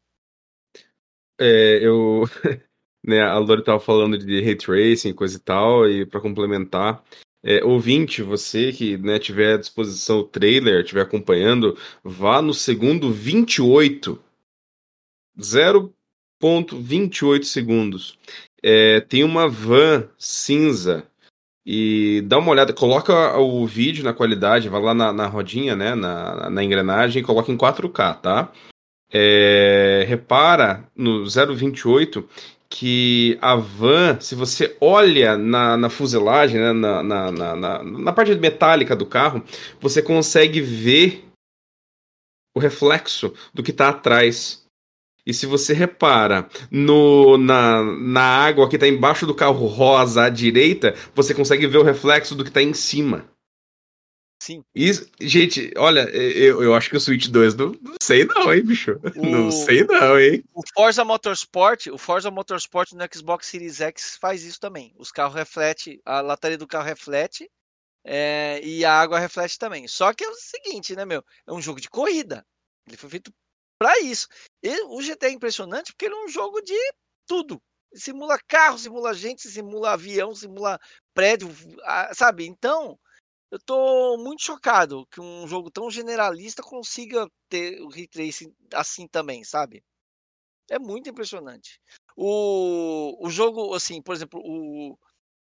[1.39, 2.21] É, eu.
[3.03, 7.03] né, a Lori tava falando de ray tracing, coisa e tal, e para complementar,
[7.43, 13.11] é, ouvinte, você que né, tiver à disposição o trailer, estiver acompanhando, vá no segundo
[13.11, 14.19] 28.
[15.39, 18.17] 0.28 segundos.
[18.61, 21.07] É, tem uma van cinza.
[21.65, 25.95] E dá uma olhada, coloca o vídeo na qualidade, vai lá na, na rodinha, né,
[25.95, 28.51] na, na engrenagem, coloca em 4K, tá?
[29.13, 32.25] É, repara no 0.28
[32.71, 38.34] que a van, se você olha na, na fuselagem, né, na, na, na, na, parte
[38.36, 39.43] metálica do carro,
[39.79, 41.25] você consegue ver
[42.55, 44.65] o reflexo do que está atrás.
[45.25, 50.29] E se você repara no, na, na água que está embaixo do carro rosa à
[50.29, 53.25] direita, você consegue ver o reflexo do que está em cima.
[54.41, 54.65] Sim.
[54.73, 58.63] Isso, gente, olha, eu, eu acho que o Switch 2 não, não sei não, hein,
[58.63, 58.99] bicho.
[59.15, 60.43] O, não sei não, hein.
[60.56, 64.95] O Forza Motorsport, o Forza Motorsport no Xbox Series X faz isso também.
[64.97, 67.47] Os carros refletem, a lataria do carro reflete
[68.04, 69.88] é, e a água reflete também.
[69.88, 71.23] Só que é o seguinte, né, meu?
[71.45, 72.43] É um jogo de corrida.
[72.88, 73.32] Ele foi feito
[73.77, 74.27] para isso.
[74.63, 76.80] E o GT é impressionante porque ele é um jogo de
[77.27, 77.62] tudo.
[77.93, 80.80] Simula carro, simula gente, simula avião, simula
[81.13, 81.47] prédio,
[82.15, 82.47] sabe?
[82.47, 82.97] Então,
[83.51, 89.07] eu tô muito chocado que um jogo tão generalista consiga ter o ray tracing assim
[89.07, 89.83] também, sabe?
[90.69, 91.79] É muito impressionante.
[92.15, 94.97] O, o jogo, assim, por exemplo, o,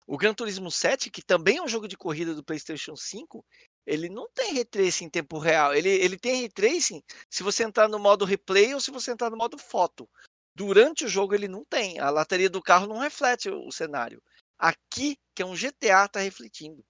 [0.06, 3.44] o Gran Turismo 7, que também é um jogo de corrida do PlayStation 5,
[3.84, 5.74] ele não tem ray tracing em tempo real.
[5.74, 9.30] Ele, ele tem ray tracing se você entrar no modo replay ou se você entrar
[9.30, 10.08] no modo foto.
[10.54, 11.98] Durante o jogo ele não tem.
[11.98, 14.22] A lateria do carro não reflete o, o cenário.
[14.56, 16.84] Aqui, que é um GTA, tá refletindo.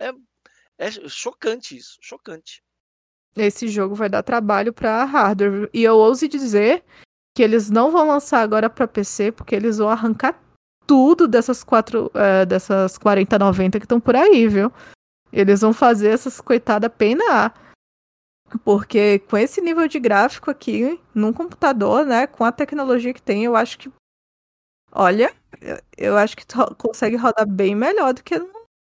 [0.00, 0.10] É
[0.78, 2.62] é chocante isso, chocante.
[3.36, 5.68] Esse jogo vai dar trabalho para hardware.
[5.72, 6.84] E eu ouso dizer
[7.34, 10.40] que eles não vão lançar agora para PC, porque eles vão arrancar
[10.86, 14.72] tudo dessas quatro, uh, dessas 4090 que estão por aí, viu?
[15.32, 17.52] Eles vão fazer essas coitadas pena
[18.64, 23.44] Porque com esse nível de gráfico aqui, num computador, né, com a tecnologia que tem,
[23.44, 23.90] eu acho que.
[24.92, 25.34] Olha,
[25.96, 26.44] eu acho que
[26.78, 28.38] consegue rodar bem melhor do que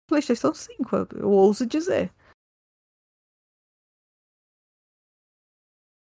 [0.09, 2.11] PlayStation 5, eu ouso dizer.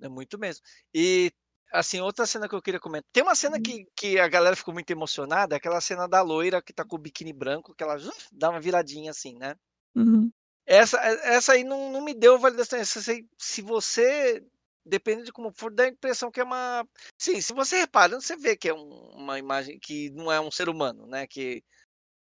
[0.01, 0.65] É muito mesmo.
[0.93, 1.33] E,
[1.73, 3.09] assim, outra cena que eu queria comentar.
[3.13, 3.63] Tem uma cena hum.
[3.63, 6.99] que, que a galera ficou muito emocionada, aquela cena da loira que tá com o
[6.99, 9.55] biquíni branco, que ela uf, dá uma viradinha assim, né?
[9.95, 10.31] Uhum.
[10.67, 12.79] Essa, essa aí não, não me deu validação.
[12.79, 13.01] Essa,
[13.39, 14.45] se você.
[14.85, 16.85] Depende de como for, dá a impressão que é uma.
[17.17, 20.51] Sim, se você repara, você vê que é um, uma imagem que não é um
[20.51, 21.25] ser humano, né?
[21.25, 21.63] Que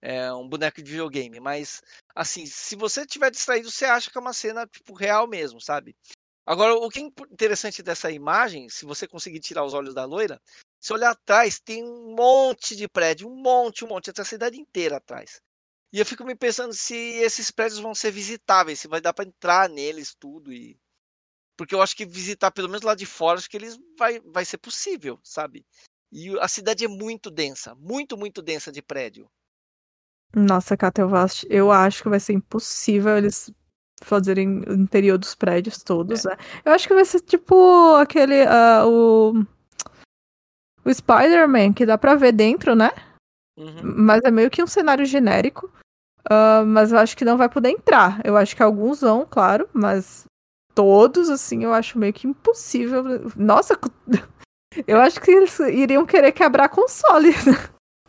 [0.02, 1.80] é um boneco de videogame, mas
[2.14, 5.96] assim, se você tiver distraído, você acha que é uma cena tipo real mesmo, sabe?
[6.44, 10.40] Agora, o que é interessante dessa imagem, se você conseguir tirar os olhos da loira,
[10.80, 14.60] se olhar atrás, tem um monte de prédio, um monte, um monte, até a cidade
[14.60, 15.40] inteira atrás.
[15.92, 19.26] E eu fico me pensando se esses prédios vão ser visitáveis, se vai dar para
[19.26, 20.76] entrar neles tudo e
[21.56, 24.44] porque eu acho que visitar pelo menos lá de fora, acho que eles vai vai
[24.44, 25.64] ser possível, sabe?
[26.10, 29.30] E a cidade é muito densa, muito muito densa de prédio.
[30.35, 33.53] Nossa, Cata, eu acho, eu acho que vai ser impossível eles
[34.03, 36.31] fazerem o interior dos prédios todos, é.
[36.31, 36.37] né?
[36.64, 38.45] Eu acho que vai ser tipo aquele.
[38.45, 39.47] Uh, o.
[40.85, 42.90] O Spider-Man, que dá pra ver dentro, né?
[43.57, 43.83] Uhum.
[43.83, 45.71] Mas é meio que um cenário genérico.
[46.29, 48.21] Uh, mas eu acho que não vai poder entrar.
[48.25, 50.25] Eu acho que alguns vão, claro, mas
[50.75, 53.05] todos, assim, eu acho meio que impossível.
[53.37, 53.79] Nossa,
[54.87, 57.33] eu acho que eles iriam querer quebrar console.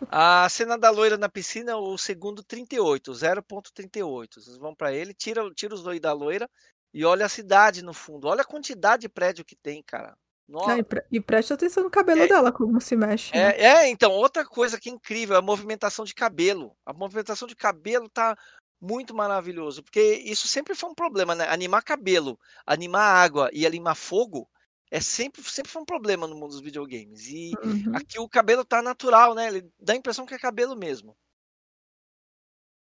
[0.10, 4.36] A cena da loira na piscina, o segundo 38, 0.38.
[4.36, 6.50] Vocês vão para ele, tira, tira os dois da loira
[6.94, 8.28] e olha a cidade no fundo.
[8.28, 10.16] Olha a quantidade de prédio que tem, cara.
[10.48, 10.78] Nossa.
[10.78, 13.36] e, pre e, preste atenção no cabelo é, dela, como se mexe.
[13.36, 13.60] É, né?
[13.60, 16.76] é, então, outra coisa que é incrível, a movimentação de cabelo.
[16.86, 18.38] A movimentação de cabelo tá
[18.80, 21.48] muito maravilhoso, porque isso sempre foi um problema, né?
[21.48, 24.48] Animar cabelo, animar água e animar fogo
[24.93, 27.25] é sempre, sempre foi um problema no mundo dos videogames.
[27.27, 27.95] E uhum.
[27.95, 29.47] aqui o cabelo tá natural, né?
[29.47, 31.15] Ele dá a impressão que é cabelo mesmo.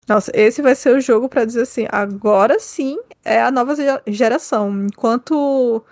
[0.09, 3.75] Nossa, esse vai ser o jogo para dizer assim, agora sim é a nova
[4.07, 4.87] geração.
[4.87, 5.85] Enquanto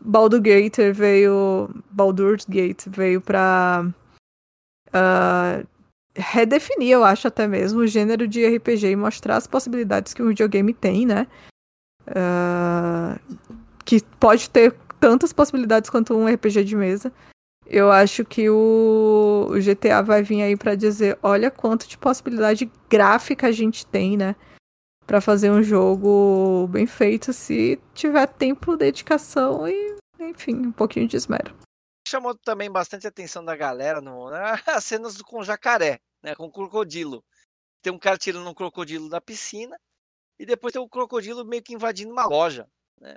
[0.00, 5.62] Baldur Gate veio, Baldur's Gate veio para uh, ah,
[6.16, 10.28] redefinir, eu acho até mesmo, o gênero de RPG e mostrar as possibilidades que o
[10.28, 11.26] videogame tem, né?
[12.08, 13.36] Uh,
[13.84, 17.12] que pode ter tantas possibilidades quanto um RPG de mesa.
[17.66, 22.70] Eu acho que o, o GTA vai vir aí para dizer, olha quanto de possibilidade
[22.88, 24.36] gráfica a gente tem, né?
[25.06, 31.16] Para fazer um jogo bem feito se tiver tempo, dedicação e, enfim, um pouquinho de
[31.16, 31.56] esmero.
[32.06, 34.40] Chamou também bastante atenção da galera no, né?
[34.66, 36.34] as cenas com jacaré, né?
[36.34, 37.24] Com crocodilo.
[37.82, 39.78] Tem um cara tirando um crocodilo da piscina
[40.38, 42.68] e depois tem um crocodilo meio que invadindo uma loja,
[43.00, 43.16] né?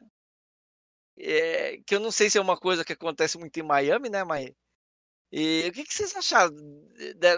[1.17, 4.23] É, que eu não sei se é uma coisa que acontece muito em Miami, né,
[4.23, 4.51] mas
[5.35, 6.53] e, o que, que, vocês acharam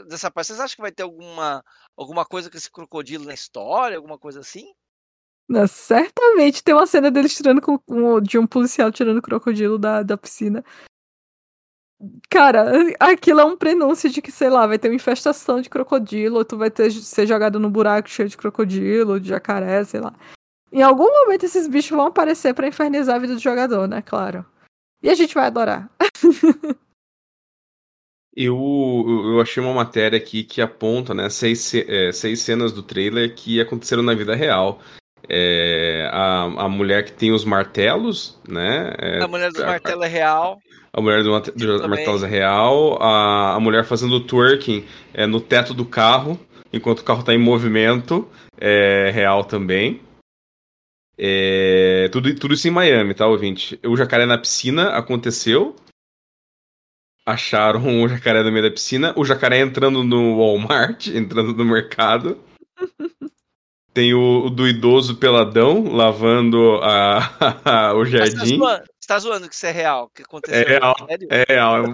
[0.05, 0.47] dessa parte?
[0.47, 1.63] Vocês acham que vai ter alguma,
[1.95, 4.65] alguma coisa com esse crocodilo na história, alguma coisa assim?
[5.47, 9.79] Não, certamente tem uma cena deles tirando com, com, de um policial tirando o crocodilo
[9.79, 10.61] da, da piscina.
[12.29, 12.65] Cara,
[12.99, 16.43] aquilo é um prenúncio de que, sei lá, vai ter uma infestação de crocodilo, ou
[16.43, 20.13] tu vai ter, ser jogado num buraco cheio de crocodilo, de jacaré, sei lá.
[20.75, 24.01] Em algum momento esses bichos vão aparecer para infernizar a vida do jogador, né?
[24.01, 24.45] Claro.
[25.01, 25.89] E a gente vai adorar.
[28.38, 33.33] Eu, eu achei uma matéria aqui que aponta né, seis, é, seis cenas do trailer
[33.33, 34.81] que aconteceram na vida real.
[35.29, 38.93] É, a, a mulher que tem os martelos, né?
[38.99, 40.59] É, a mulher do martelo é real.
[40.91, 43.01] A mulher do, do martelos é real.
[43.01, 46.38] A, a mulher fazendo twerking é, no teto do carro,
[46.73, 48.27] enquanto o carro está em movimento,
[48.59, 50.01] é real também.
[51.17, 53.80] É, tudo, tudo isso em Miami, tá, ouvinte?
[53.86, 55.75] O jacaré na piscina aconteceu
[57.25, 62.39] acharam o jacaré no meio da piscina, o jacaré entrando no Walmart, entrando no mercado.
[63.93, 67.32] Tem o, o, do idoso peladão lavando a,
[67.65, 68.60] a o jardim.
[68.60, 70.12] Você tá, zoando, que isso é real?
[70.13, 70.62] Que aconteceu?
[70.62, 70.95] É real.
[71.10, 71.86] É real.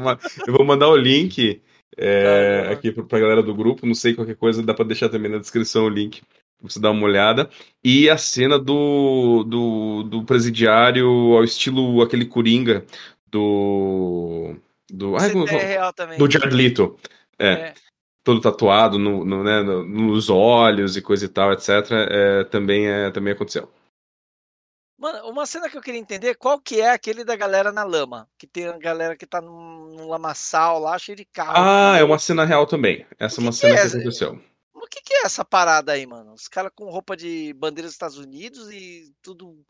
[0.48, 1.62] Eu vou mandar o link
[1.96, 3.86] é, ah, aqui pra galera do grupo.
[3.86, 6.22] Não sei qualquer coisa, dá pra deixar também na descrição o link
[6.62, 7.50] você dar uma olhada.
[7.84, 12.86] E a cena do, do, do presidiário ao estilo aquele Coringa
[13.28, 14.56] do
[14.92, 16.18] do, ai, é real também.
[16.18, 17.00] do Jared Leto.
[17.40, 17.48] É.
[17.48, 17.74] é.
[18.24, 21.70] Todo tatuado no, no, né, nos olhos e coisa e tal, etc.
[22.10, 23.72] É, também, é, também aconteceu.
[25.00, 28.30] Mano, uma cena que eu queria entender, qual que é aquele da galera na lama?
[28.38, 31.54] Que tem a galera que tá num, num lamaçal lá, cheio de carro.
[31.56, 33.04] Ah, é uma cena real também.
[33.18, 33.90] Essa é uma cena que, é?
[33.90, 34.40] que aconteceu.
[34.92, 36.34] Que, que é essa parada aí, mano?
[36.34, 39.66] Os caras com roupa de bandeira dos Estados Unidos e tudo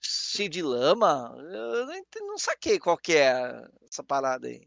[0.00, 1.34] cheio de lama.
[1.36, 1.86] Eu
[2.24, 4.62] não, saquei qual que é essa parada aí.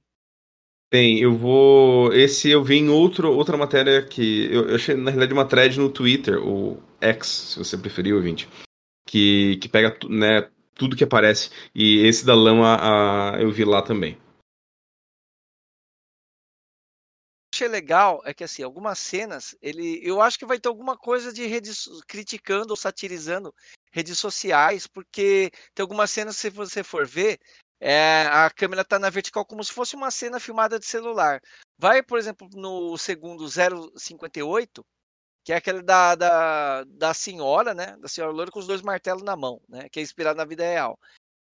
[0.89, 2.13] Tem, eu vou.
[2.13, 4.45] Esse eu vi em outro, outra matéria que.
[4.53, 8.47] Eu, eu achei, na realidade, uma thread no Twitter, o X, se você preferir, ouvinte.
[9.07, 11.49] Que, que pega né, tudo que aparece.
[11.73, 14.17] E esse da lama a, eu vi lá também.
[17.63, 21.31] Achei legal é que assim algumas cenas ele eu acho que vai ter alguma coisa
[21.31, 23.53] de redes criticando ou satirizando
[23.91, 27.39] redes sociais porque tem algumas cenas se você for ver
[27.79, 31.41] é, a câmera está na vertical como se fosse uma cena filmada de celular.
[31.77, 34.85] Vai, por exemplo, no segundo 058,
[35.43, 37.97] que é aquele da, da, da senhora, né?
[37.97, 39.89] Da senhora loura com os dois martelos na mão, né?
[39.89, 40.97] Que é inspirado na vida real.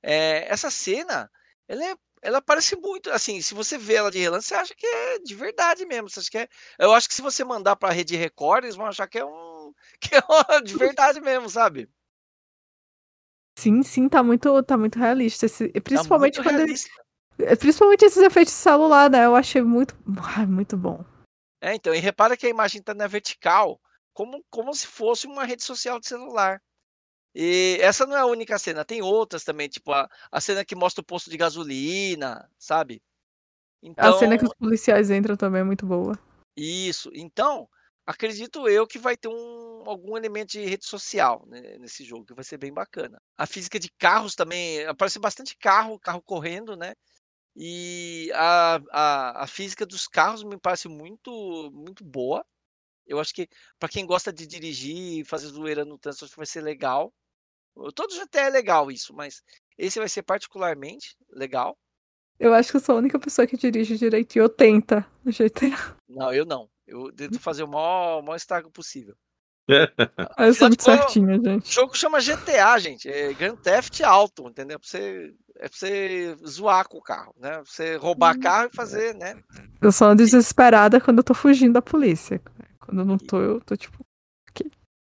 [0.03, 1.31] É, essa cena,
[1.67, 4.85] ela, é, ela parece muito, assim, se você vê ela de relance, você acha que
[4.85, 6.09] é de verdade mesmo.
[6.09, 6.47] Você acha que é,
[6.79, 9.25] eu acho que se você mandar para a rede Record, eles vão achar que é
[9.25, 11.89] um que é de verdade mesmo, sabe?
[13.57, 15.45] Sim, sim, tá muito, tá muito realista.
[15.45, 16.89] Esse, principalmente tá quando realista.
[17.37, 19.25] Ele, principalmente esses efeitos de celular, né?
[19.25, 19.97] Eu achei muito,
[20.35, 21.03] ai, muito bom.
[21.61, 23.79] É, então, e repara que a imagem tá na vertical,
[24.13, 26.61] como, como se fosse uma rede social de celular.
[27.33, 30.75] E essa não é a única cena, tem outras também, tipo a, a cena que
[30.75, 33.01] mostra o posto de gasolina, sabe?
[33.81, 36.17] Então, a cena que os policiais entram também é muito boa.
[36.57, 37.09] Isso.
[37.13, 37.69] Então,
[38.05, 42.33] acredito eu que vai ter um, algum elemento de rede social né, nesse jogo, que
[42.33, 43.21] vai ser bem bacana.
[43.37, 46.93] A física de carros também, aparece bastante carro, carro correndo, né?
[47.55, 52.45] E a, a, a física dos carros me parece muito, muito boa.
[53.09, 56.39] Eu acho que para quem gosta de dirigir e fazer zoeira no trânsito, acho que
[56.39, 57.11] vai ser legal.
[57.95, 59.41] Todos até é legal isso, mas
[59.77, 61.75] esse vai ser particularmente legal.
[62.39, 65.97] Eu acho que eu sou a única pessoa que dirige direito ou tenta no GTA.
[66.07, 66.69] Não, eu não.
[66.87, 69.15] Eu tento fazer o maior, o maior estrago possível.
[70.39, 71.69] eu sou muito certinho, gente.
[71.69, 73.09] O jogo chama GTA, gente.
[73.09, 74.75] É Grand Theft Auto, entendeu?
[74.75, 77.51] É pra você, é pra você zoar com o carro, né?
[77.51, 78.39] Pra você roubar hum.
[78.39, 79.35] carro e fazer, né?
[79.81, 82.41] Eu sou uma desesperada quando eu tô fugindo da polícia.
[82.89, 84.03] Quando eu não tô, eu tô tipo.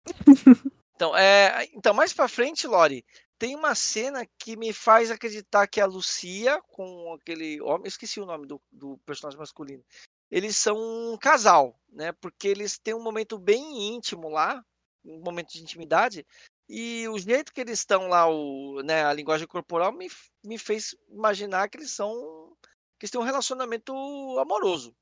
[0.94, 3.02] Então, é, então, mais pra frente, Lori,
[3.38, 8.26] tem uma cena que me faz acreditar que a Lucia, com aquele homem, esqueci o
[8.26, 9.82] nome do, do personagem masculino,
[10.30, 12.12] eles são um casal, né?
[12.12, 14.62] Porque eles têm um momento bem íntimo lá,
[15.02, 16.26] um momento de intimidade,
[16.68, 20.10] e o jeito que eles estão lá, o, né, a linguagem corporal me,
[20.44, 22.54] me fez imaginar que eles são
[22.98, 23.94] que eles têm um relacionamento
[24.38, 24.94] amoroso.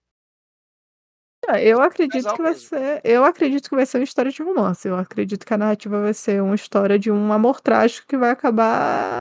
[1.56, 2.68] Eu acredito que vai mesmo.
[2.68, 4.86] ser, eu acredito que vai ser uma história de romance.
[4.86, 8.30] Eu acredito que a narrativa vai ser uma história de um amor trágico que vai
[8.30, 9.18] acabar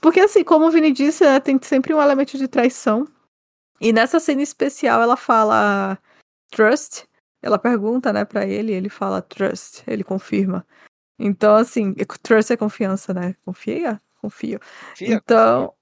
[0.00, 3.06] porque assim, como o Vini disse, né, tem sempre um elemento de traição
[3.80, 5.98] e nessa cena especial ela fala
[6.50, 7.06] trust.
[7.42, 10.66] Ela pergunta, né, para ele, ele fala trust, ele confirma.
[11.18, 13.34] Então, assim, trust é confiança, né?
[13.44, 14.00] Confia?
[14.20, 14.60] Confio.
[14.90, 15.74] Confia, então,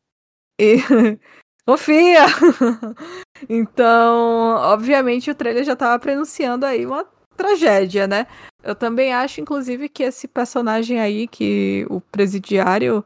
[0.59, 1.19] confia.
[1.19, 1.19] E...
[1.67, 2.27] confia!
[3.49, 7.05] então, obviamente, o trailer já tava prenunciando aí uma
[7.37, 8.27] tragédia, né?
[8.63, 13.05] Eu também acho, inclusive, que esse personagem aí, que o presidiário,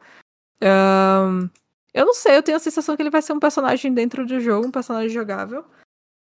[0.62, 1.48] um,
[1.92, 4.40] Eu não sei, eu tenho a sensação que ele vai ser um personagem dentro do
[4.40, 5.64] jogo, um personagem jogável.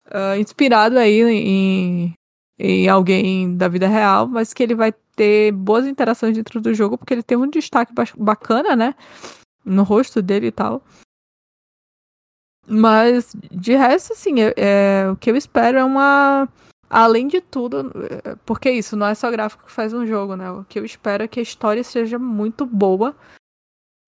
[0.07, 2.15] Uh, inspirado aí em,
[2.59, 6.99] em alguém da vida real, mas que ele vai ter boas interações dentro do jogo,
[6.99, 8.95] porque ele tem um destaque bacana, né?
[9.65, 10.83] No rosto dele e tal.
[12.67, 16.49] Mas, de resto, assim, é, é, o que eu espero é uma.
[16.89, 17.91] Além de tudo,
[18.25, 20.51] é, porque isso não é só gráfico que faz um jogo, né?
[20.51, 23.17] O que eu espero é que a história seja muito boa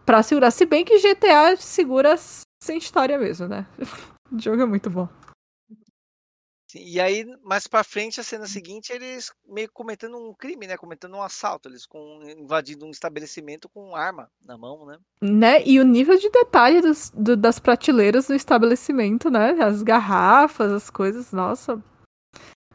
[0.04, 0.50] pra segurar.
[0.50, 2.16] Se bem que GTA segura
[2.62, 3.66] sem história mesmo, né?
[4.30, 5.08] o jogo é muito bom.
[6.78, 10.76] E aí, mais pra frente, a cena seguinte, eles meio cometendo um crime, né?
[10.76, 11.68] Cometendo um assalto.
[11.68, 14.98] Eles com, invadindo um estabelecimento com arma na mão, né?
[15.20, 15.62] Né?
[15.66, 19.50] E o nível de detalhe dos, do, das prateleiras do estabelecimento, né?
[19.62, 21.82] As garrafas, as coisas, nossa.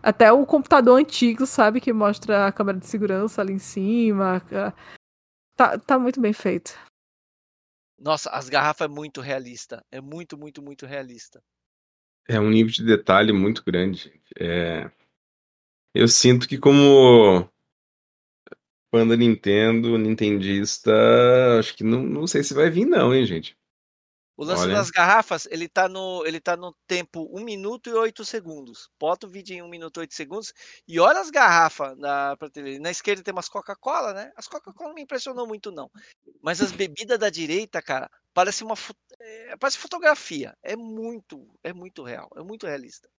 [0.01, 1.79] Até o computador antigo, sabe?
[1.79, 4.41] Que mostra a câmera de segurança ali em cima.
[5.55, 6.77] Tá, tá muito bem feito.
[7.99, 9.85] Nossa, as garrafas é muito realista.
[9.91, 11.39] É muito, muito, muito realista.
[12.27, 14.11] É um nível de detalhe muito grande.
[14.39, 14.89] É...
[15.93, 17.49] Eu sinto que como
[18.93, 20.91] fã da Nintendo, nintendista,
[21.59, 23.57] acho que não, não sei se vai vir não, hein, gente.
[24.41, 24.73] O lance Olha.
[24.73, 28.89] das garrafas, ele tá, no, ele tá no tempo 1 minuto e 8 segundos.
[28.99, 30.51] Bota o vídeo em 1 minuto e 8 segundos
[30.87, 32.81] e olha as garrafas na prateleira.
[32.81, 34.31] Na esquerda tem umas Coca-Cola, né?
[34.35, 35.91] As Coca-Cola não me impressionou muito, não.
[36.41, 38.75] Mas as bebidas da direita, cara, parece uma
[39.21, 40.55] é, parece fotografia.
[40.63, 43.09] É muito, é muito real, é muito realista.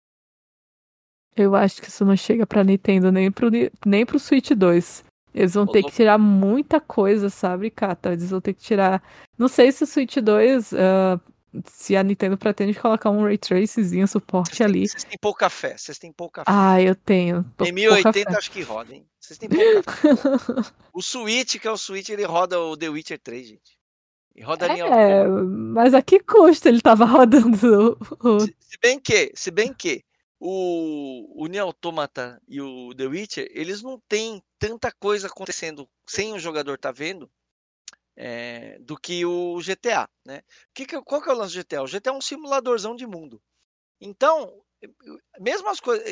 [1.34, 3.48] Eu acho que isso não chega pra Nintendo nem pro,
[3.86, 5.04] nem pro Switch 2.
[5.34, 8.12] Eles vão ter que tirar muita coisa, sabe, Kata?
[8.12, 9.02] Eles vão ter que tirar.
[9.38, 10.72] Não sei se o Switch 2.
[10.72, 11.20] Uh, ah,
[11.66, 14.88] se a Nintendo pretende colocar um ray tracezinho, suporte ali.
[14.88, 16.50] Vocês têm pouca fé, vocês têm pouca fé.
[16.50, 17.44] Ah, eu tenho.
[17.60, 19.06] Em 1080 acho que roda, hein?
[19.18, 20.08] Vocês têm pouca fé.
[20.92, 23.81] o Switch, que é o Switch, ele roda o The Witcher 3, gente.
[24.34, 27.98] E rodaria é, mas a que custo ele tava rodando?
[28.20, 28.40] O...
[28.40, 30.04] Se, se, bem que, se bem que
[30.40, 36.32] o, o Nier Automata e o The Witcher, eles não têm tanta coisa acontecendo sem
[36.32, 37.30] o jogador tá vendo
[38.16, 40.42] é, do que o GTA, né?
[40.74, 41.82] Que que, qual que é o lance do GTA?
[41.82, 43.40] O GTA é um simuladorzão de mundo.
[44.00, 44.62] Então,
[45.38, 46.04] mesmo as, coisas,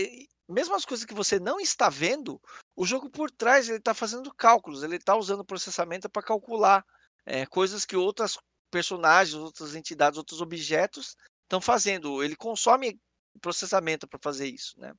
[0.49, 2.41] mesmo as coisas que você não está vendo,
[2.77, 6.85] o jogo por trás ele está fazendo cálculos, ele está usando processamento para calcular
[7.25, 8.39] é, coisas que outras
[8.71, 12.23] personagens, outras entidades, outros objetos estão fazendo.
[12.23, 13.01] Ele consome
[13.41, 14.93] processamento para fazer isso, né?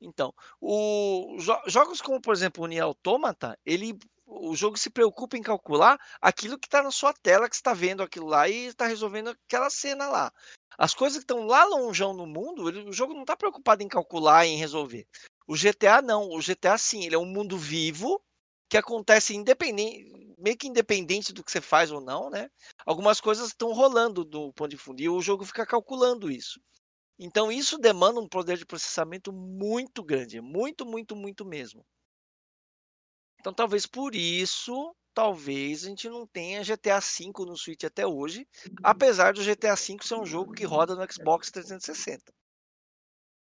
[0.00, 5.36] Então, o, jo jogos como, por exemplo, o Nier Automata, ele, o jogo se preocupa
[5.36, 8.86] em calcular aquilo que está na sua tela, que está vendo aquilo lá e está
[8.86, 10.32] resolvendo aquela cena lá.
[10.76, 13.88] As coisas que estão lá longeão no mundo, ele, o jogo não está preocupado em
[13.88, 15.06] calcular e em resolver.
[15.46, 18.20] O GTA não, o GTA sim, ele é um mundo vivo
[18.68, 22.48] que acontece independente, meio que independente do que você faz ou não, né?
[22.86, 26.60] Algumas coisas estão rolando do ponto de fundo e o jogo fica calculando isso.
[27.18, 31.84] Então isso demanda um poder de processamento muito grande, muito, muito, muito mesmo.
[33.38, 38.46] Então talvez por isso, talvez a gente não tenha GTA V no Switch até hoje,
[38.82, 42.32] apesar do GTA V ser um jogo que roda no Xbox 360.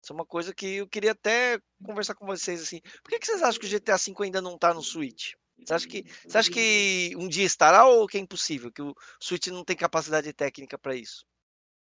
[0.02, 2.80] Isso é uma coisa que eu queria até conversar com vocês assim.
[3.04, 5.34] Por que, que vocês acham que o GTA V ainda não está no Switch?
[5.66, 8.72] Você acha, que, você acha que um dia estará ou que é impossível?
[8.72, 11.26] Que o Switch não tem capacidade técnica para isso?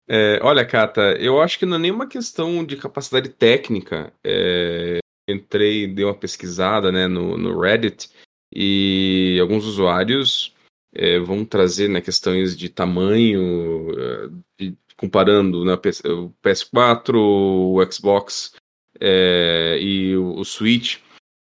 [0.08, 4.12] É, olha, Kata, eu acho que não é nenhuma questão de capacidade técnica.
[4.24, 4.98] É,
[5.28, 8.10] entrei, dei uma pesquisada né, no, no Reddit
[8.52, 10.54] e alguns usuários
[10.92, 18.54] é, vão trazer né, questões de tamanho, é, de, comparando né, o PS4, o Xbox
[19.00, 20.98] é, e o, o Switch,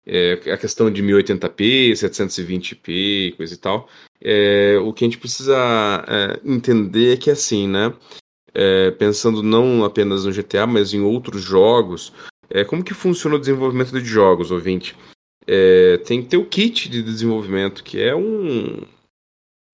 [0.10, 3.88] é, a questão de 1080p, 720p, coisa e tal.
[4.20, 5.56] É, o que a gente precisa
[6.08, 7.94] é, entender é que assim, né?
[8.52, 12.12] É, pensando não apenas no GTA, mas em outros jogos,
[12.50, 14.96] é, como que funciona o desenvolvimento de jogos, ouvinte?
[15.46, 18.82] É, tem que ter o kit de desenvolvimento, que é um,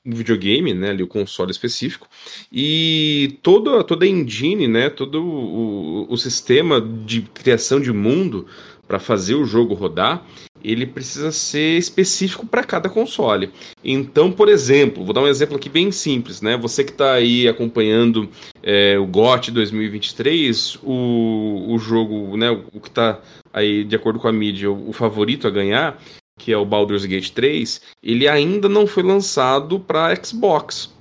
[0.05, 2.07] um videogame, né, ali o console específico,
[2.51, 8.45] e toda, toda a engine, né, todo o, o sistema de criação de mundo
[8.87, 10.25] para fazer o jogo rodar,
[10.63, 13.51] ele precisa ser específico para cada console.
[13.83, 16.57] Então, por exemplo, vou dar um exemplo aqui bem simples, né?
[16.57, 18.29] Você que está aí acompanhando
[18.63, 23.19] é, o GOT 2023, o, o jogo, né, o que está
[23.53, 26.01] aí de acordo com a mídia, o, o favorito a ganhar,
[26.37, 30.93] que é o Baldur's Gate 3, ele ainda não foi lançado para Xbox.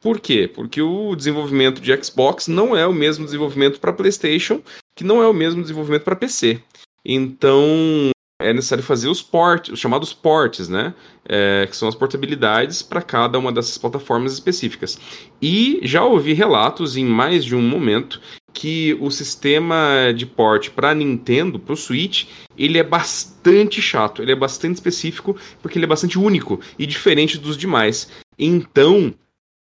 [0.00, 0.50] Por quê?
[0.52, 4.60] Porque o desenvolvimento de Xbox não é o mesmo desenvolvimento para PlayStation,
[4.94, 6.60] que não é o mesmo desenvolvimento para PC.
[7.04, 10.94] Então, é necessário fazer os ports, os chamados ports, né?
[11.26, 14.98] É, que são as portabilidades para cada uma dessas plataformas específicas.
[15.40, 18.20] E já ouvi relatos em mais de um momento
[18.52, 22.26] que o sistema de port para Nintendo, para o Switch,
[22.56, 27.36] ele é bastante chato, ele é bastante específico, porque ele é bastante único e diferente
[27.36, 28.08] dos demais.
[28.38, 29.12] Então,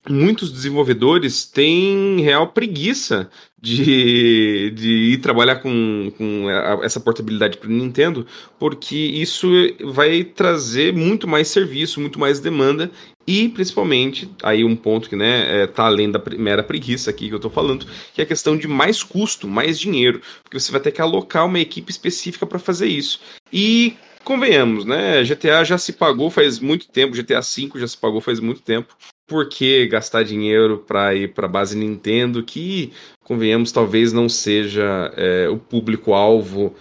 [0.08, 3.30] muitos desenvolvedores têm real preguiça
[3.60, 6.46] de, de ir trabalhar com, com
[6.82, 8.26] essa portabilidade para o Nintendo,
[8.58, 9.48] porque isso
[9.82, 12.90] vai trazer muito mais serviço, muito mais demanda
[13.26, 17.34] e principalmente, aí um ponto que né, é, tá além da mera preguiça aqui que
[17.34, 20.80] eu estou falando, que é a questão de mais custo, mais dinheiro, porque você vai
[20.80, 23.20] ter que alocar uma equipe específica para fazer isso.
[23.50, 25.22] E convenhamos, né?
[25.24, 28.94] GTA já se pagou faz muito tempo, GTA V já se pagou faz muito tempo
[29.26, 35.12] por que gastar dinheiro para ir para a base Nintendo, que, convenhamos, talvez não seja
[35.16, 36.74] é, o público-alvo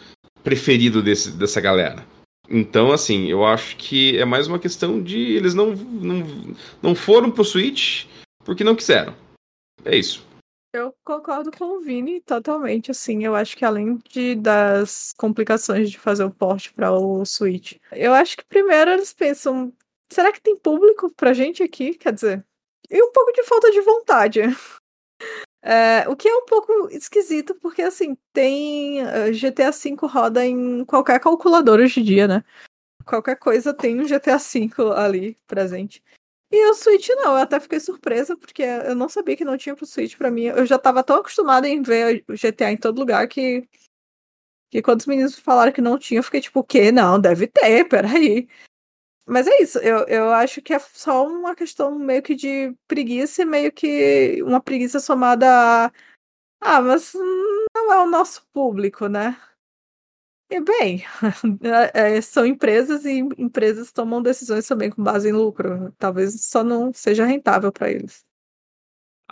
[0.43, 2.05] preferido desse, dessa galera.
[2.49, 6.23] Então, assim, eu acho que é mais uma questão de eles não, não,
[6.81, 8.05] não foram pro Switch
[8.43, 9.15] porque não quiseram.
[9.85, 10.25] É isso.
[10.73, 15.99] Eu concordo com o Vini totalmente, assim, eu acho que além de, das complicações de
[15.99, 19.71] fazer o port para o Switch, eu acho que primeiro eles pensam,
[20.13, 21.95] será que tem público pra gente aqui?
[21.95, 22.45] Quer dizer,
[22.89, 24.41] e um pouco de falta de vontade.
[25.65, 30.83] É, o que é um pouco esquisito, porque assim, tem uh, GTA V roda em
[30.83, 32.43] qualquer calculador hoje em dia, né?
[33.05, 36.03] Qualquer coisa tem um GTA V ali presente.
[36.51, 39.75] E o Switch não, eu até fiquei surpresa, porque eu não sabia que não tinha
[39.75, 40.43] pro Switch pra mim.
[40.43, 43.67] Eu já tava tão acostumada em ver o GTA em todo lugar que.
[44.69, 46.91] Que quando os meninos falaram que não tinha, eu fiquei tipo, o quê?
[46.91, 48.47] Não, deve ter, peraí.
[49.25, 53.45] Mas é isso, eu, eu acho que é só uma questão meio que de preguiça,
[53.45, 55.47] meio que uma preguiça somada
[55.87, 55.91] a.
[56.61, 57.13] Ah, mas
[57.75, 59.37] não é o nosso público, né?
[60.49, 61.03] E bem,
[61.93, 65.91] é, são empresas e empresas tomam decisões também com base em lucro.
[65.97, 68.23] Talvez só não seja rentável para eles.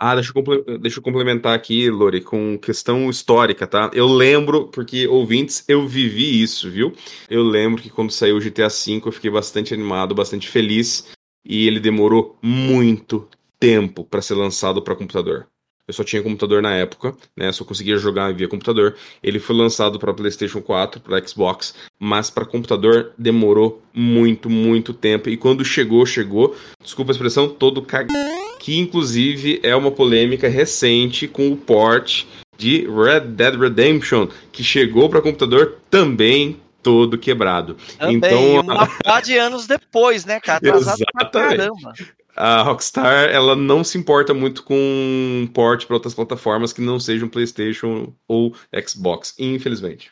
[0.04, 3.88] Ah, deixa eu, deixa eu complementar aqui, Lori, com questão histórica, tá?
[3.94, 6.92] Eu lembro, porque ouvintes, eu vivi isso, viu?
[7.30, 11.12] Eu lembro que quando saiu o GTA V eu fiquei bastante animado, bastante feliz,
[11.44, 13.28] e ele demorou muito
[13.60, 15.46] tempo para ser lançado para computador.
[15.92, 17.52] Eu só tinha computador na época, né?
[17.52, 18.96] Só conseguia jogar via computador.
[19.22, 25.28] Ele foi lançado para PlayStation 4, para Xbox, mas para computador demorou muito, muito tempo.
[25.28, 28.12] E quando chegou, chegou, desculpa a expressão, todo cagado
[28.58, 32.24] que inclusive é uma polêmica recente com o port
[32.56, 37.76] de Red Dead Redemption, que chegou para computador também todo quebrado.
[37.98, 40.58] Também, então, uma pá de anos depois, né, cara?
[40.58, 42.14] Atrasado Exatamente.
[42.34, 47.28] A Rockstar, ela não se importa muito com port para outras plataformas que não sejam
[47.28, 48.56] PlayStation ou
[48.86, 50.10] Xbox, infelizmente.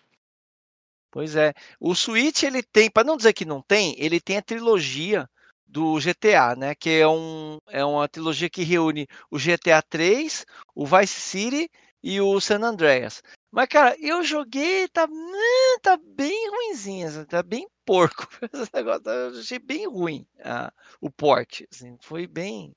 [1.10, 1.52] Pois é.
[1.80, 5.28] O Switch, ele tem, para não dizer que não tem, ele tem a trilogia
[5.66, 6.74] do GTA, né?
[6.74, 10.44] Que é, um, é uma trilogia que reúne o GTA 3,
[10.74, 11.70] o Vice City
[12.02, 13.22] e o San Andreas.
[13.50, 18.28] Mas, cara, eu joguei, tá, né, tá bem ruimzinho, assim, tá bem porco.
[18.52, 21.62] Esse negócio, eu achei bem ruim uh, o port.
[21.72, 22.72] Assim, foi bem.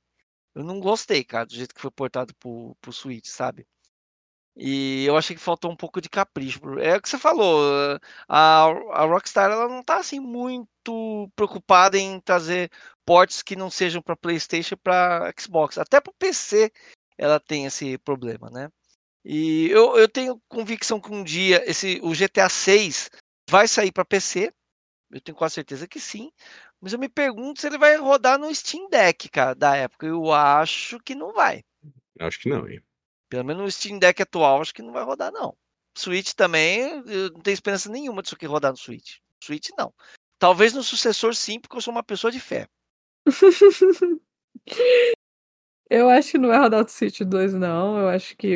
[0.56, 3.68] Eu não gostei, cara, do jeito que foi portado pro, pro Switch, sabe?
[4.56, 6.60] E eu achei que faltou um pouco de capricho.
[6.80, 12.20] É o que você falou, a, a Rockstar ela não tá assim muito preocupada em
[12.20, 12.72] trazer
[13.06, 15.78] ports que não sejam para PlayStation para Xbox.
[15.78, 16.72] Até para PC
[17.18, 18.70] ela tem esse problema, né?
[19.24, 23.10] E eu, eu tenho convicção que um dia esse o GTA 6
[23.50, 24.54] vai sair para PC.
[25.12, 26.32] Eu tenho quase certeza que sim.
[26.82, 30.06] Mas eu me pergunto se ele vai rodar no Steam Deck, cara, da época.
[30.06, 31.64] Eu acho que não vai.
[32.20, 32.84] Acho que não, hein?
[33.30, 35.56] Pelo menos no Steam Deck atual, acho que não vai rodar, não.
[35.98, 39.18] Switch também, eu não tenho esperança nenhuma disso aqui rodar no Switch.
[39.44, 39.94] Switch, não.
[40.40, 42.68] Talvez no sucessor, sim, porque eu sou uma pessoa de fé.
[45.90, 47.98] eu acho que não vai rodar no Switch 2, não.
[47.98, 48.56] Eu acho que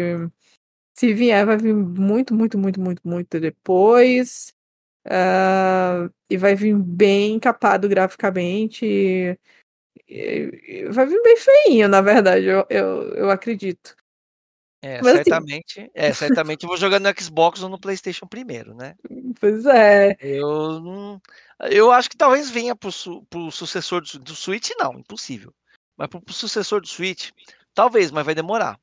[0.97, 4.53] se vier, vai vir muito, muito, muito, muito, muito depois.
[5.05, 8.85] Uh, e vai vir bem capado graficamente.
[8.85, 9.37] E,
[10.09, 13.95] e, vai vir bem feinho, na verdade, eu, eu, eu acredito.
[14.81, 15.89] É, Mas, assim certamente, assim...
[15.93, 18.95] é, certamente eu vou jogar no Xbox ou no PlayStation primeiro, né?
[19.39, 20.15] Pois é.
[20.19, 21.19] Eu
[21.71, 22.91] eu acho que talvez venha pro,
[23.29, 25.53] pro sucessor do, do, Switch, não, impossível.
[25.97, 27.31] Mas pro, pro sucessor do Switch,
[27.73, 28.79] talvez, mas vai demorar.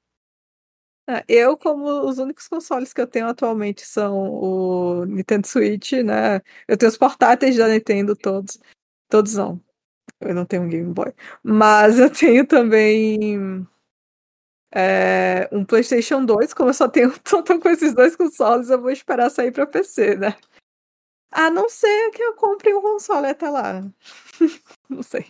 [1.07, 6.40] É, eu, como os únicos consoles que eu tenho atualmente são o Nintendo Switch, né?
[6.66, 8.59] Eu tenho os portáteis da Nintendo todos.
[9.09, 9.61] Todos não.
[10.20, 11.12] Eu não tenho um Game Boy.
[11.42, 13.66] Mas eu tenho também
[14.74, 18.90] é, um PlayStation 2, como eu só tenho tô com esses dois consoles, eu vou
[18.90, 20.36] esperar sair para PC, né?
[21.30, 23.82] A não ser que eu compre um console até lá.
[24.88, 25.26] não sei.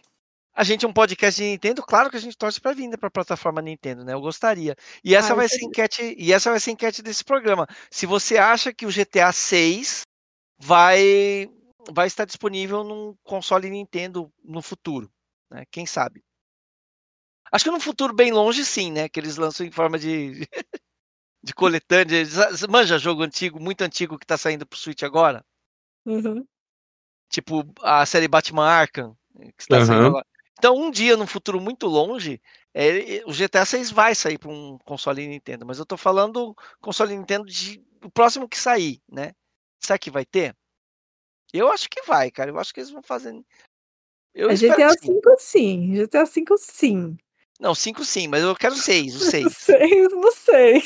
[0.55, 3.09] A gente é um podcast de Nintendo, claro que a gente torce para vinda para
[3.09, 4.13] a plataforma Nintendo, né?
[4.13, 4.77] Eu gostaria.
[5.03, 7.67] E essa ah, vai ser enquete, e essa vai ser enquete desse programa.
[7.91, 10.03] Se você acha que o GTA 6
[10.57, 11.51] vai
[11.91, 15.11] vai estar disponível num console Nintendo no futuro,
[15.51, 15.65] né?
[15.73, 16.23] Quem sabe?
[17.51, 19.09] Acho que num futuro bem longe, sim, né?
[19.09, 20.49] Que eles lançam em forma de
[21.43, 22.23] de coletânea.
[22.71, 25.45] Manja jogo antigo, muito antigo que tá saindo pro Switch agora?
[26.07, 26.47] Uhum.
[27.29, 29.17] Tipo a série Batman Arkham,
[29.57, 29.87] que está uhum.
[29.87, 30.27] saindo agora.
[30.65, 32.41] Então, um dia, no futuro muito longe,
[32.73, 37.15] é, o GTA 6 vai sair para um console Nintendo, mas eu tô falando console
[37.15, 39.33] Nintendo de o próximo que sair, né?
[39.79, 40.57] Será que vai ter?
[41.53, 42.51] Eu acho que vai, cara.
[42.51, 43.39] Eu acho que eles vão fazer.
[44.35, 45.93] Eu a GTA 5 sim.
[45.97, 47.15] GTA 5 sim.
[47.61, 49.55] Não, 5 sim, mas eu quero 6, o 6.
[49.55, 50.83] 6, não sei.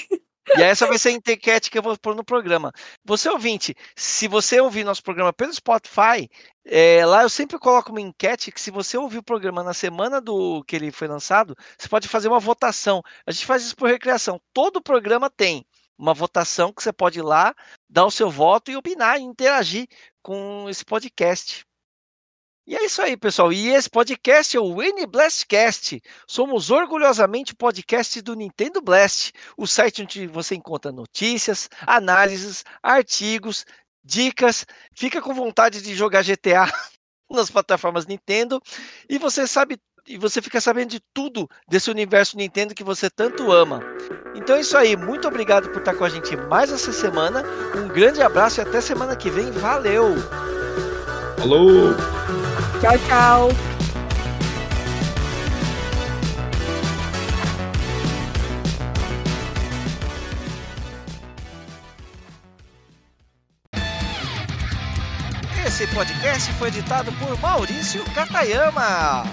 [0.56, 2.72] E essa vai ser a enquete que eu vou pôr no programa.
[3.04, 6.28] Você ouvinte, se você ouvir nosso programa pelo Spotify,
[6.64, 10.20] é, lá eu sempre coloco uma enquete que se você ouvir o programa na semana
[10.20, 13.02] do que ele foi lançado, você pode fazer uma votação.
[13.26, 14.40] A gente faz isso por recreação.
[14.52, 15.66] Todo programa tem
[15.98, 17.54] uma votação que você pode ir lá,
[17.88, 19.86] dar o seu voto e opinar e interagir
[20.22, 21.67] com esse podcast.
[22.68, 23.50] E é isso aí, pessoal.
[23.50, 26.02] E esse podcast é o Winnie Blastcast.
[26.26, 33.64] Somos orgulhosamente o podcast do Nintendo Blast, o site onde você encontra notícias, análises, artigos,
[34.04, 34.66] dicas.
[34.94, 36.70] Fica com vontade de jogar GTA
[37.32, 38.60] nas plataformas Nintendo
[39.08, 43.50] e você sabe e você fica sabendo de tudo desse universo Nintendo que você tanto
[43.50, 43.80] ama.
[44.34, 47.42] Então é isso aí, muito obrigado por estar com a gente mais essa semana.
[47.74, 49.50] Um grande abraço e até semana que vem.
[49.52, 50.16] Valeu!
[51.38, 51.94] Falou!
[52.80, 53.48] Tchau, tchau.
[65.66, 69.24] Esse podcast foi editado por Maurício Katayama.